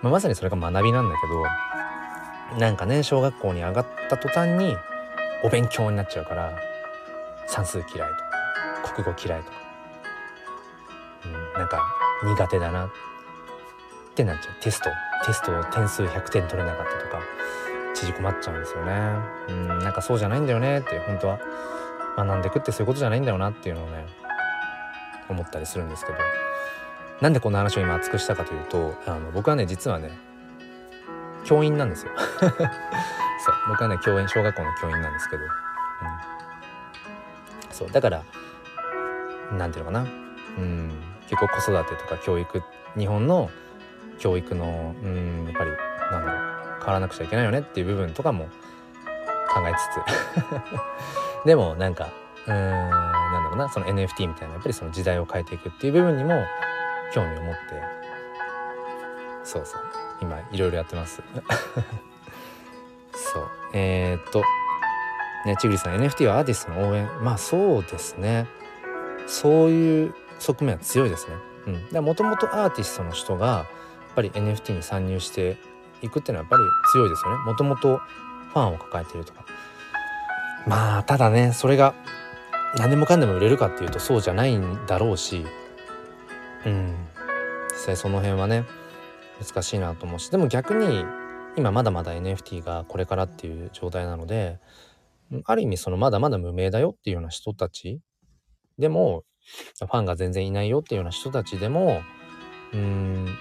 [0.00, 4.74] まあ、まさにそれが学びなんだけどなんかね小学校に上がった途端に
[5.44, 6.58] お勉強になっちゃうから
[7.46, 7.94] 算数嫌いと
[8.88, 9.58] か国語嫌いとか、
[11.26, 11.82] うん、なんか
[12.24, 12.90] 苦手だなっ
[14.14, 14.62] てなっちゃう。
[14.62, 14.88] テスト。
[15.26, 17.20] テスト点数100点取れなかったとか。
[17.96, 18.92] 縮こまっちゃうんですよね。
[19.48, 21.40] うんなんかそうじゃないんだよねって本当は
[22.16, 24.06] 学んでくってそういうことじゃないんだよなっていうのをね
[25.28, 26.18] 思ったりするんですけど。
[27.20, 30.10] なんでこんな話を今熱くしたかというとあの僕はね実はね
[31.44, 32.12] 教員なんですよ。
[32.18, 35.48] そう僕はね教員小学校の教員なんですけど、うん、
[37.70, 38.22] そうだから
[39.52, 40.06] 何ていうのかな。
[40.58, 40.90] うん
[41.28, 42.62] 結構子育てとか教育
[42.96, 43.50] 日本の
[44.18, 45.70] 教育のうんやっぱり
[46.10, 46.55] なんだろう。
[46.78, 48.48] 変わらなくちゃいけないよねっていう部分とかも
[49.52, 49.78] 考えつ
[51.42, 51.46] つ。
[51.46, 52.08] でもなんか
[52.46, 56.44] うんなんだろうなその NFT みたいなやっぱりその時代を変えていくっていう部分にも
[57.12, 57.60] 興味を持って。
[59.44, 59.82] そうそう。
[60.20, 61.22] 今いろいろやってます。
[63.12, 63.48] そう。
[63.72, 64.42] えー、っと
[65.44, 67.08] ねちぐりさん NFT はアーティストの応援。
[67.22, 68.46] まあそうですね。
[69.26, 71.34] そういう側面は強いですね。
[71.66, 71.88] うん。
[71.88, 73.66] でもともとアーティストの人がやっ
[74.14, 75.56] ぱり NFT に参入して
[76.02, 77.44] いくっていうのはやっぱり強いですよね。
[77.44, 79.44] もともとファンを抱えているとか。
[80.66, 81.94] まあただねそれが
[82.76, 85.44] 何でもかんでも売れるかっていうとそうじゃないんだろうし。
[86.64, 86.94] うん。
[87.70, 88.64] 実際その辺はね
[89.40, 90.30] 難しいなと思うし。
[90.30, 91.04] でも逆に
[91.56, 94.58] 今まだまだ NFT がこれからっていう状態なので
[95.44, 98.00] ある意味そのまだまだ無名だよっていうような人たち
[98.78, 99.24] でも
[99.78, 102.02] ファンが全然いないよっていうような人たちでも
[102.72, 103.36] うん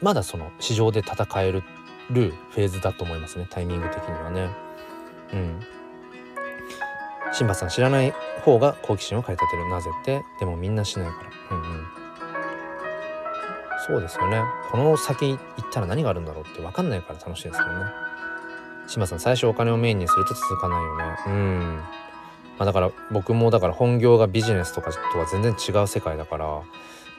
[0.00, 1.62] まだその市場で戦える
[2.10, 4.50] るフェーズだと思いますねタイミング的にはね。
[5.32, 5.60] うん。
[7.32, 8.12] シンバさん知らない
[8.44, 9.68] 方が好奇心を駆り立てる。
[9.68, 10.24] なぜって？
[10.40, 11.14] でもみんなしないか
[11.50, 11.56] ら。
[11.56, 11.86] うんうん。
[13.86, 14.42] そうですよね。
[14.70, 15.38] この先行っ
[15.72, 17.86] たら何があるんだろうって分かんないから楽しいですもんね。
[18.88, 21.04] シンバさん最初お金をメインにすると続かないよね。
[21.26, 21.76] うん。
[22.58, 26.62] まあだから僕もだから本業がビジネスとかとは全然違う世界だから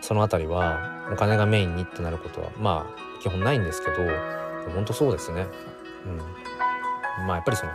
[0.01, 3.95] その辺りはお金がメインにってなることはまあ基本ないんですけど
[4.69, 5.47] 本当そうですね。
[7.19, 7.71] うん、まあやっぱりその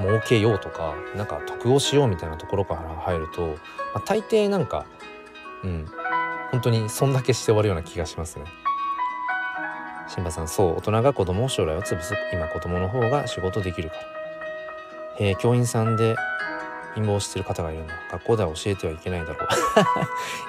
[0.00, 3.56] 儲けようとかなんか得をしようみたいなところから入ると、ま
[3.96, 4.86] あ、大抵なんか
[5.64, 5.86] うん。
[6.50, 8.44] 本当にそんだけして終わるような気がしますね。
[10.08, 10.76] シンバさんそう。
[10.76, 12.14] 大人が子供を将来を潰す。
[12.32, 14.02] 今子供の方が仕事できるから。
[15.18, 16.16] えー、教員さんで
[16.94, 19.48] 陰謀してる方がいるんだ学校では教えてはいけないだろう。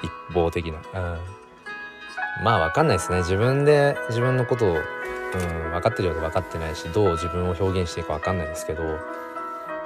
[0.30, 0.98] 一方的な、う
[2.40, 3.18] ん、まあわかんないですね。
[3.18, 4.76] 自分で自分のことを
[5.34, 8.82] うん分かってるようで分かってないしどう自分を表現していいか分かんないんですけど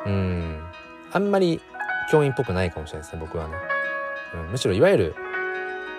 [0.07, 0.63] うん
[1.13, 1.61] あんまり
[2.11, 3.55] 教員っぽくないかもしれないですね僕はね、
[4.35, 5.15] うん、むしろいわゆる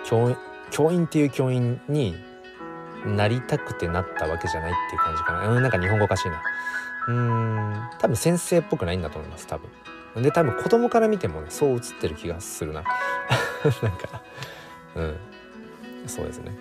[0.04, 0.36] 教員
[0.70, 2.16] 教員っていう教員に
[3.04, 5.48] なりたくてなったわけじゃないっていう感じかな。
[5.48, 6.42] うんなんか日本語おかしいな。
[7.08, 10.22] うん多分先生っぽくないんだと思います多分。
[10.22, 12.82] で多分子供から見てもねそう映ってる気がするな。
[13.82, 14.22] なんか
[14.96, 15.16] うん
[16.06, 16.56] そうですね。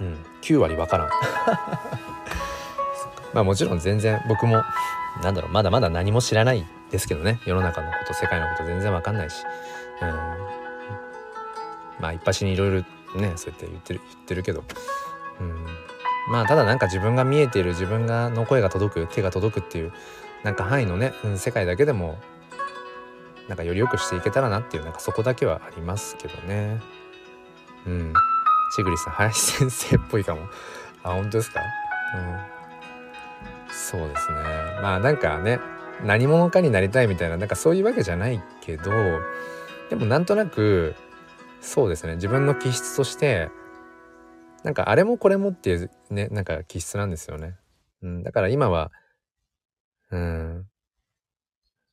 [0.00, 1.08] うん、9割分からん。
[3.34, 4.62] まあもちろん全然僕も
[5.22, 7.40] なんだろうまだまだ何も知らないですけどね。
[7.46, 9.44] 世の中のこと世界のこと全然分かんないし、
[10.02, 10.08] うん、
[12.00, 12.84] まあ一発にいろい
[13.14, 14.64] ろねそうやって言ってる言ってるけど、
[15.40, 15.66] うん、
[16.30, 19.92] まあただなんか自分が見えている自分がの声が届く手が届くっていう
[20.42, 22.18] なんか範囲のね、うん、世界だけでも
[23.48, 26.80] なんかより良くしていけたらなっていうなんかそこだけはありますけどね。
[27.86, 28.12] うん。
[28.74, 30.42] ちぐりさん林先生っぽいかも。
[31.02, 31.60] あ本当ですか？
[32.14, 33.72] うん。
[33.72, 34.36] そうですね。
[34.82, 35.60] まあなんかね
[36.04, 38.90] 何者かになりたいみたいななんかそういうわけじゃないけど
[39.90, 40.94] でもなんとなく
[41.60, 42.16] そうですね。
[42.16, 43.50] 自分の気質として
[44.64, 47.54] なんかあれもこれもっていうねなんか気質なんですよね、
[48.02, 48.90] うん、だから今は
[50.10, 50.66] うん。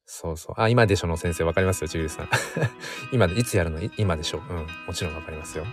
[0.06, 0.62] そうそう。
[0.62, 2.30] あ、今でしょの先生わかりますよ、ちぐりさん。
[3.14, 3.80] 今で、いつやるの？
[3.98, 4.40] 今でしょ？
[4.40, 4.68] うん。
[4.86, 5.66] もちろんわかりますよ。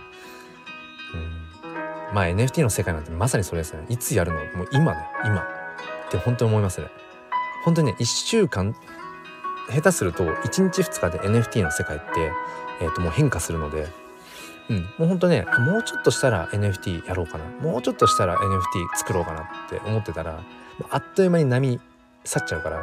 [1.13, 3.85] うん、まあ NFT の世界なんてまさにそれですね。
[3.89, 4.39] いつやるの？
[4.57, 5.41] もう今ね今。
[5.41, 6.87] って本当に思いますね。
[7.63, 8.75] 本当にね1週間
[9.69, 12.31] 下手すると1日2日で NFT の世界って、
[12.81, 13.87] えー、ともう変化するので
[14.69, 17.43] うん、もうほんとねもうちょっとしたら NFT やろうかな。
[17.61, 18.61] もうちょっとしたら NFT
[18.95, 20.39] 作ろうかなって思ってたら
[20.89, 21.79] あっという間に波
[22.23, 22.81] 去っちゃうから、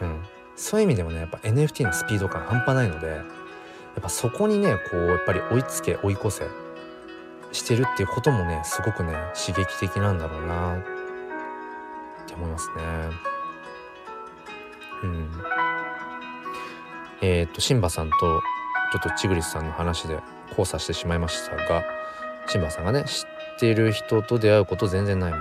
[0.00, 0.22] うん、
[0.56, 6.61] そういう意味でもねやっぱ NFT のスピード感半端ないのでやっぱそこにねこうやっぱり追いつけ追い越せ。
[7.52, 10.82] してるっていうこともねすごくね刺激的なんだろうなっ
[12.26, 12.82] て思いますね。
[15.04, 15.30] うん。
[17.20, 18.16] えっ、ー、とシンバさんと
[18.92, 21.84] ちょっとチグリスさんの話で交差してしまいましたが
[22.46, 23.24] シンバさんがね知
[23.56, 25.40] ってる人と出会うこと全然ないもん。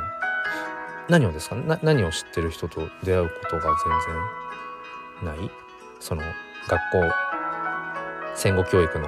[1.10, 1.56] 何をですか？
[1.56, 3.64] な何を知ってる人と出会うことが
[5.24, 5.52] 全然ない？
[6.00, 6.22] その
[6.68, 7.12] 学校
[8.36, 9.08] 戦後教育の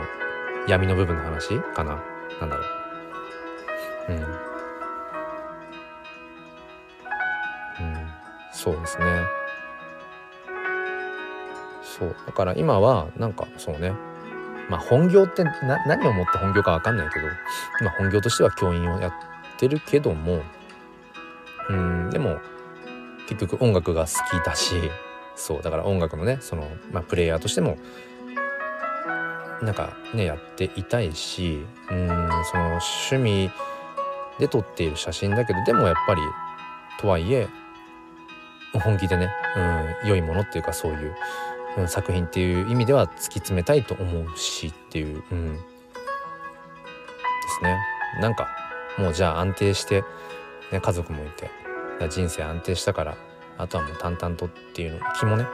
[0.67, 2.01] 闇の部分の話かな？
[2.41, 2.82] なんだろう。
[4.09, 4.15] うん。
[4.15, 4.25] うん。
[8.51, 9.05] そうですね。
[11.83, 12.15] そう。
[12.25, 13.93] だから今はなんかそうね。
[14.69, 15.43] まあ本業って
[15.85, 17.27] 何をもって本業か分かんないけど、
[17.81, 19.13] まあ、本業としては教員をやっ
[19.57, 20.41] てるけども
[21.69, 22.09] うん。
[22.09, 22.39] でも
[23.27, 24.75] 結局音楽が好きだし
[25.35, 25.61] そう。
[25.61, 27.77] だから音楽のねその、まあ、プレイヤーとしても
[29.61, 32.07] なんかねやっていたいしうん。
[32.51, 33.51] その趣味
[34.39, 36.21] で撮っている写真だけどでもやっぱり
[36.99, 37.47] とはいえ
[38.79, 39.29] 本気でね、
[40.03, 41.15] うん、良いものっていうかそういう、
[41.77, 45.63] うん、作品っていう意味では突き詰めたいと思うしっていう、うん、です
[47.63, 47.77] ね。
[48.19, 48.47] なんか
[48.97, 50.03] もうじゃあ安定して、
[50.71, 51.49] ね、家族もいて
[52.09, 53.17] 人生安定したから
[53.57, 55.45] あとはもう淡々とっていうの気もね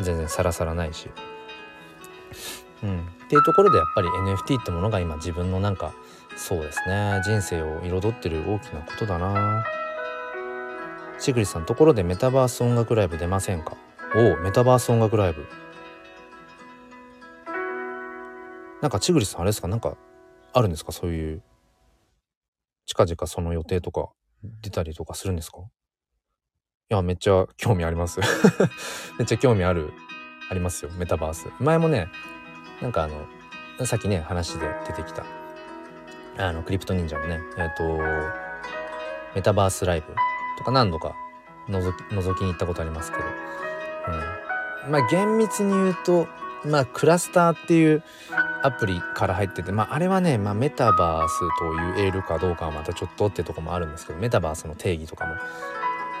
[0.00, 1.08] 全然さらさらないし、
[2.82, 5.92] うん、っていうところでやっぱり NFT ってものが今自分のなんか
[6.36, 7.20] そうですね。
[7.24, 9.64] 人生を彩ってる大きなことだな。
[11.18, 13.76] ちぐりさんところでメタバース音楽ライブ出ませんか？
[14.14, 15.46] おおメタバース音楽ライブ。
[18.82, 19.68] なんかちぐりさんあれですか？
[19.68, 19.96] なんか
[20.52, 20.92] あるんですか？
[20.92, 21.42] そういう
[22.84, 24.10] 近々その予定とか
[24.42, 25.60] 出たりとかするんですか？
[26.90, 28.20] いやめっちゃ興味あります。
[29.18, 29.92] めっちゃ興味ある
[30.50, 31.46] ありますよメタバース。
[31.60, 32.08] 前もね
[32.82, 35.24] なんかあのさっきね話で出てきた
[36.36, 37.98] あのクリプト忍者のねえっ、ー、と
[39.34, 40.14] メタバースライブ
[40.58, 41.14] とか何度か
[41.68, 43.24] 覗ききに行ったことありますけど、
[44.86, 46.26] うん、まあ厳密に言うと
[46.64, 48.02] まあクラスターっていう
[48.62, 55.34] アプリから入っててまああれはね、まあ、メタバースというエールかどうかはまたちょっとってとこもあるんですけどメタバースの定義とかも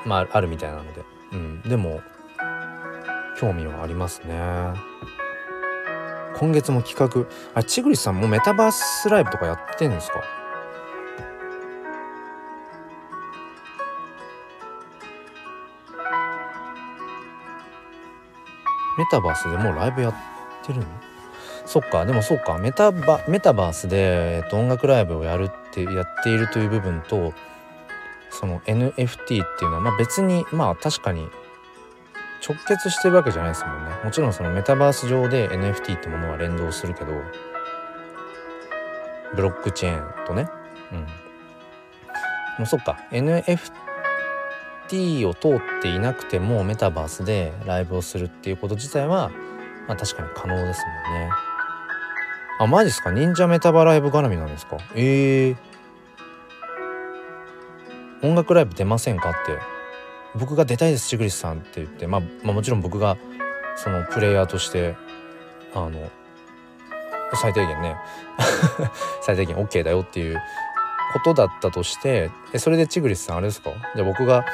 [0.06, 1.02] まああるみたいなので、
[1.32, 2.02] うん、でも
[3.38, 4.34] 興味はありますね。
[6.36, 7.26] 今月も企画。
[7.54, 10.22] あちぐりさんもメタバースライブとかやってんですか？
[18.96, 20.14] メタバースでもうライブやっ
[20.64, 20.86] てるの？
[21.66, 22.58] そっかでもそっか。
[22.58, 27.32] メタバメタバースで、えっと、音楽ライブをやるってやっているという部分と
[28.30, 31.28] その NFT っていうのは、まあ、別にまあ確かに
[32.46, 33.90] 直結してるわけじゃないですもんね。
[34.04, 37.12] もちろんそのメタバース上で NFT ってものは連動するけど
[39.34, 40.48] ブロックチェーンとね。
[40.92, 40.98] うん。
[40.98, 41.06] も
[42.64, 42.98] うそっか。
[43.10, 49.30] NFT を通っていなくてもメタバースでライブをするっていうこと自体は
[49.88, 51.30] まあ確かに可能ですもんね。
[52.60, 53.10] あマジっすか？
[53.10, 54.76] 忍者メタバライブ絡みなんですか？
[54.94, 59.30] ええー、音楽ライブ出ませんか？
[59.30, 59.58] って。
[60.36, 63.16] 僕が出たいですチグリスさんって言って、まあ、まあもちろん僕が
[63.76, 64.96] そのプレイヤーとして
[65.74, 66.10] あの
[67.34, 67.96] 最低限ね
[69.22, 70.40] 最低限 OK だよっていう
[71.12, 73.70] ことだったとしてえそれでチグリスさんあれですか？
[73.94, 74.44] じゃあ僕が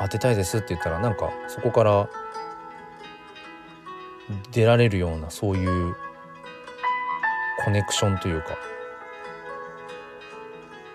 [0.00, 2.08] 当てたいですって言ったらなんかそこから
[4.52, 5.94] 出られるようなそういう
[7.64, 8.56] コネクションというか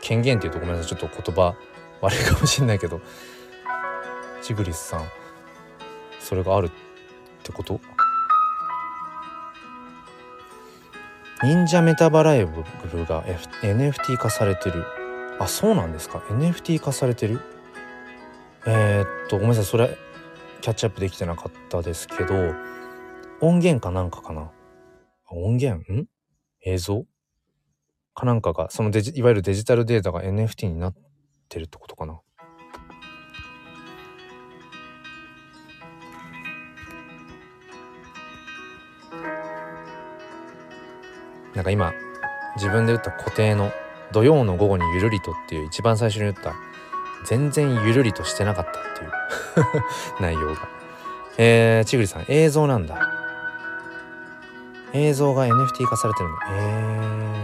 [0.01, 1.55] 権限っていうとごめんなさいちょっと言葉
[2.01, 3.01] 悪いかもしんないけど
[4.45, 5.05] チグリスさん。
[6.19, 6.69] それがあるっ
[7.41, 7.81] てこと？
[11.43, 12.61] 忍者メタバライブ
[13.05, 13.23] が
[13.63, 14.85] NFT 化されてる。
[15.39, 17.41] あそうなんですか？NFT 化されてる？
[18.67, 19.65] えー、っとごめんなさい。
[19.65, 19.97] それ
[20.61, 22.35] キャッチアップできてなかったですけど
[23.41, 24.51] 音源かなんかかな？
[25.31, 25.91] 音源？
[25.91, 26.05] ん？
[26.63, 27.03] 映像？
[28.13, 30.95] かなんかがそのデジいわゆるデジタルデータが NFT になっ
[31.49, 32.21] てるってことかな？
[41.55, 41.93] なんか今
[42.55, 43.71] 自分で打った固定の
[44.11, 46.53] 土曜の午後にゆるりとっていう一番最初に打った
[47.25, 49.83] 全然ゆるりとしてなかったっていう
[50.21, 50.67] 内容が。
[51.37, 52.97] えー、ちぐりさん映像なんだ。
[54.93, 56.35] 映像が NFT 化されてるの。
[56.51, 57.35] えー。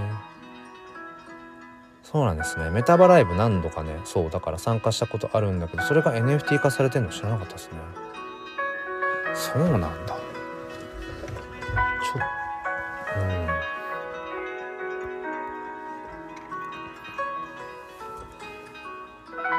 [2.11, 7.77] そうなんですねメタバライブ何度かねそうだから参加したことあるんだけどそれが NFT 化されてるの知らなかったですね
[9.33, 10.20] そうなんだ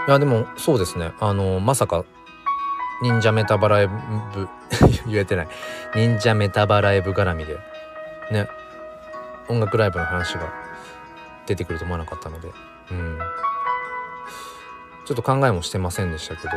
[0.09, 1.13] いやでもそうですね。
[1.21, 2.05] あのまさか
[3.03, 3.95] 忍者メタバライブ
[5.07, 5.49] 言えてない。
[5.95, 7.59] 忍者メタバライブ絡みで
[8.31, 8.49] ね。
[9.49, 10.53] 音楽ライブの話が
[11.47, 12.51] 出てくると思わなかったので。
[12.91, 13.19] うん。
[15.05, 16.51] ちょっと考えもしてませんでしたけど。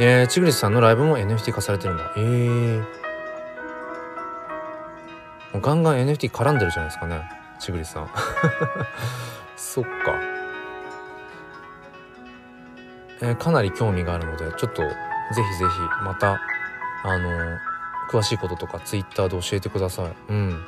[0.00, 2.12] えー、ちぐりさんのライブも NFT 化されてるんだ。
[2.16, 2.84] ええー、も
[5.54, 7.22] うガンガン NFT 絡んでるじゃないですかね。
[7.60, 8.10] ちぐりさん。
[9.56, 10.33] そっか。
[13.24, 14.90] えー、かなり興味があるのでちょっとぜ
[15.32, 16.38] ひぜひまた
[17.04, 17.58] あのー、
[18.10, 20.14] 詳しいこととか Twitter で教えてください。
[20.28, 20.64] うん。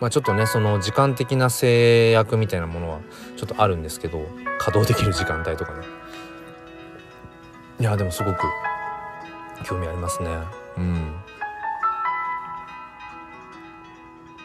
[0.00, 3.00] まあちょっとねその時間的な制約みたいなものは
[3.36, 4.24] ちょっとあるんですけど
[4.58, 5.84] 稼働できる時間帯とかね。
[7.80, 8.40] いやでもすごく
[9.64, 10.30] 興味ありますね。
[10.76, 11.14] うん。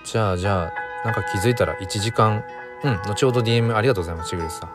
[0.04, 0.72] じゃあじゃ
[1.04, 2.44] あなんか気づいたら1時間。
[2.84, 4.70] うん後ほど DM ありがとうございますちぐりさん。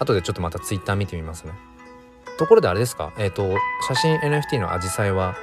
[0.00, 1.52] 後でちょっとまた Twitter 見てみますね。
[2.38, 3.12] ところであれですか？
[3.18, 3.54] えっ、ー、と
[3.86, 5.36] 写真 NFT のアジサイは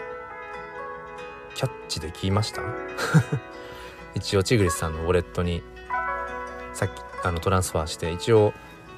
[1.55, 2.61] キャッチできました？
[4.15, 5.63] 一応チグリスさんのウォレットに
[6.73, 6.91] さっき
[7.23, 8.53] あのトランスファーして一応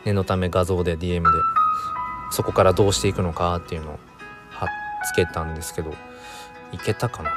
[0.05, 1.29] 念のため画像で DM で
[2.31, 3.99] そこからどうしていくのかっていうのを
[4.51, 4.69] 貼っ
[5.11, 5.93] つけたんですけど
[6.71, 7.31] いけたかな？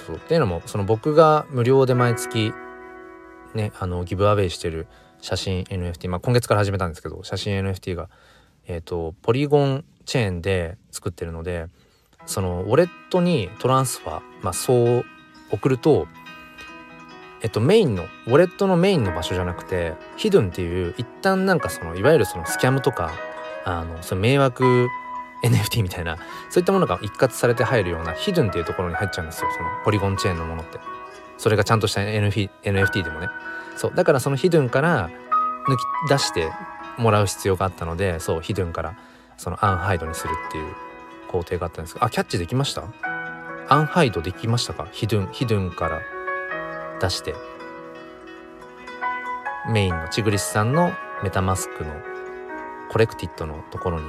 [0.00, 0.16] そう。
[0.16, 2.52] っていうのもその僕が無料で毎月
[3.54, 4.86] ねあのギブアウェイしてる
[5.20, 8.08] 写真 NFT まあ今月から始めたんですけど写真 NFT が
[8.66, 11.68] えっ、ー、とポリゴンチェーンで作ってるので
[12.26, 15.04] そのウォレットにトランスファー、まあ、そう
[15.50, 16.06] 送ると
[17.42, 23.12] えっとメインのウォレットのメインの場所じゃなくてヒドゥンっていう一旦なんかそのいわゆるそのスキャムとか
[23.64, 24.88] あのその迷惑
[25.44, 26.16] NFT みたいな
[26.50, 29.48] そういったものが一括されて入るようなヒドゥンっていうところに入っちゃうんですよ。
[29.56, 30.78] そのポリゴンチェーンのものって。
[31.36, 33.28] それがちゃんとした NFT, NFT でもね。
[33.76, 33.94] そう。
[33.94, 36.50] だからそのヒドゥンから抜き出して
[36.96, 38.96] もらう必要があったのでそうヒドゥンから
[39.36, 40.74] そのアンハイドにするっていう
[41.28, 42.84] 工程があったんですがあキャッチできました？
[43.68, 44.86] アンハイドできましたか？
[44.92, 46.02] ヒドゥンヒドゥンから
[47.00, 47.34] 出して。
[49.66, 50.92] メインのチグリスさんの
[51.22, 51.90] メタマスクの
[52.90, 54.04] コレクティッドのところに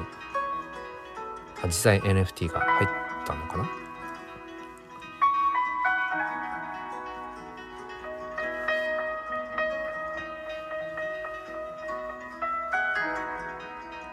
[1.65, 2.89] 実際 NFT が入っ
[3.25, 3.69] たのかな？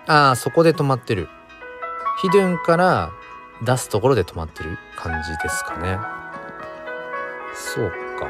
[0.08, 1.28] ああそこで止まってる。
[2.20, 3.12] ヒドゥンから
[3.62, 5.98] 出すところで止まってる感じですかね。
[7.54, 8.26] そうか。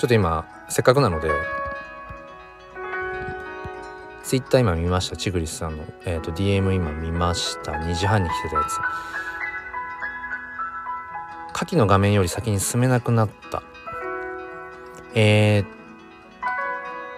[0.00, 1.30] ちょっと今せっかくなので
[4.24, 5.16] ツイッター今見ました。
[5.16, 7.72] チグリスさんの、えーと、DM 今見ました。
[7.72, 8.78] 2時半に来てたやつ。
[11.52, 13.62] 下記の画面より先に進めなくなった。
[15.14, 15.66] えー、っ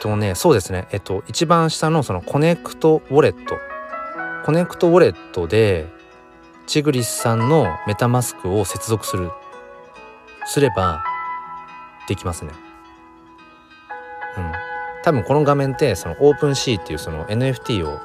[0.00, 0.88] とねそうですね。
[0.90, 5.86] えっと一番下のその connect wallet。connect wallet で
[6.66, 9.30] チグリスさんの MetaMask を接続する。
[10.44, 11.04] すれば
[12.08, 12.50] できますね。
[14.36, 14.65] うん。
[15.06, 18.00] 多分この画面ってその OpenSea っていうその NFT を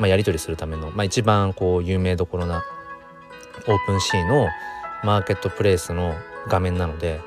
[0.00, 2.64] まあやり取りするためのまあ一番こう有名どころな
[3.68, 4.48] OpenSea の
[5.04, 6.16] マーケットプレイスの
[6.48, 7.20] 画面なので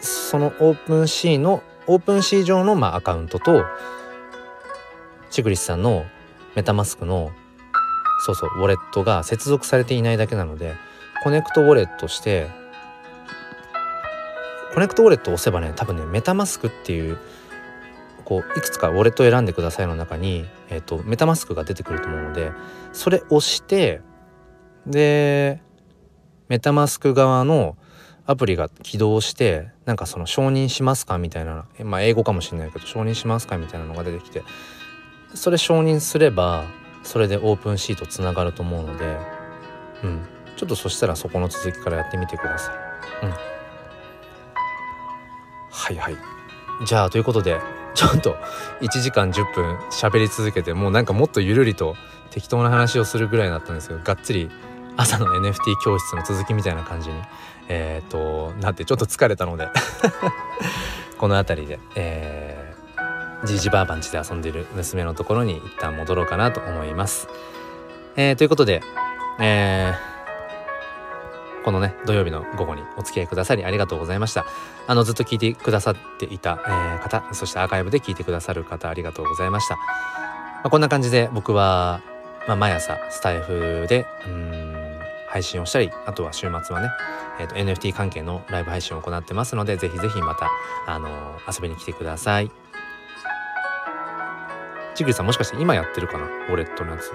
[0.00, 3.64] その OpenSea の OpenSea 上のまあアカウントと
[5.30, 6.04] チグリスさんの
[6.56, 7.30] MetaMask の
[8.26, 10.74] そうそうウォレットが接続されていないだけなので
[11.24, 12.48] connect wallet して
[14.74, 17.16] connect wallet を押せばね多分ね MetaMask っていう
[18.26, 22.52] こういくつかウォレットを選んでくださいの中に、えーと、 MetaMask が出てくると思うので
[22.92, 24.00] それ押して
[24.86, 25.62] で
[26.48, 27.76] メタマスク側の
[28.26, 34.42] アプリが起動してなんかその承認しますかみたいなまあ英語かもしれないけど承認しますかみたいなのが出てきて
[35.34, 36.64] それ承認すれば
[37.04, 39.16] それでオープンシートつながると思うので
[40.02, 40.26] うん。
[40.56, 43.26] ちょっとそしたらそこの続きからやってみてください。
[43.26, 43.30] うん。
[45.70, 46.16] はいはい。
[46.86, 47.58] じゃあということで
[47.96, 48.36] ちょっと
[48.80, 51.96] 1時間10分喋り続けてもうなんかもっとゆるりと
[52.30, 54.50] 適当な話をするぐらいだったんですけどがっつり
[54.96, 57.14] 朝の NFT 教室の続きみたいな感じに
[57.68, 59.68] え、ー、となってちょっと疲れたので
[61.18, 67.28] この辺りで、えー、じいじばあばんちで遊んでる娘のところに一旦戻ろうかなと思います。
[68.16, 68.82] えー、ということで、
[69.40, 70.15] えー、
[71.66, 74.46] このね土曜日の午後にお付き合いくださりありがとうございました。
[74.86, 79.82] あのずっと聞いてくださっていた、えー、方そしてアーカイブで聞いてくださる方ありがとうございました、ま
[80.64, 82.00] あ、こんな感じで僕は、
[82.46, 84.76] まあ、毎朝スタイフでうん
[85.28, 86.88] 配信をしたりあとは週末はね、
[87.40, 90.48] えーと、NFT 関係のライブ配信を行ってますのでぜひぜひまた、
[90.86, 92.50] あのー、遊びに来てください。
[94.94, 96.24] ちぐりさんもしかして今やってるかな？
[96.24, 97.12] ウォレットのやつ。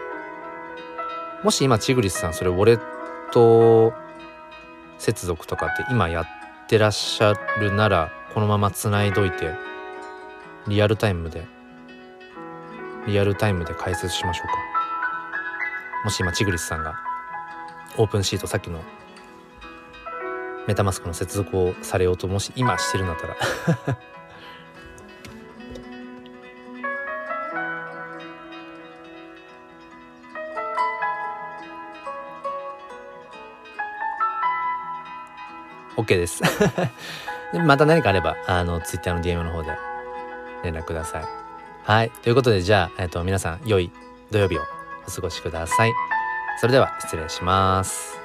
[1.43, 2.81] もし今チグリスさんそれウォレッ
[3.31, 3.93] ト
[5.01, 6.27] 接続とかって今やっ
[6.67, 9.51] てらっしゃるならこのままつないどいて
[10.67, 11.47] リアルタイムで
[13.07, 14.53] リアルタイムで解説しましょうか。
[16.03, 16.93] もし今チグリスさんが
[17.97, 18.79] オープンシートさっきの
[20.67, 23.35] メタマスクの接続をされようともし今してるんだったら。
[35.97, 36.41] OK です
[37.65, 39.77] また何かあれば、あの、Twitter の DM の方で
[40.63, 41.25] 連絡ください。
[41.83, 42.09] はい。
[42.09, 43.91] ということで、じゃあ、えっ、と、皆さん、良い
[44.31, 44.61] 土曜日を
[45.07, 45.91] お過ごしください。
[46.59, 48.20] それでは、失礼します。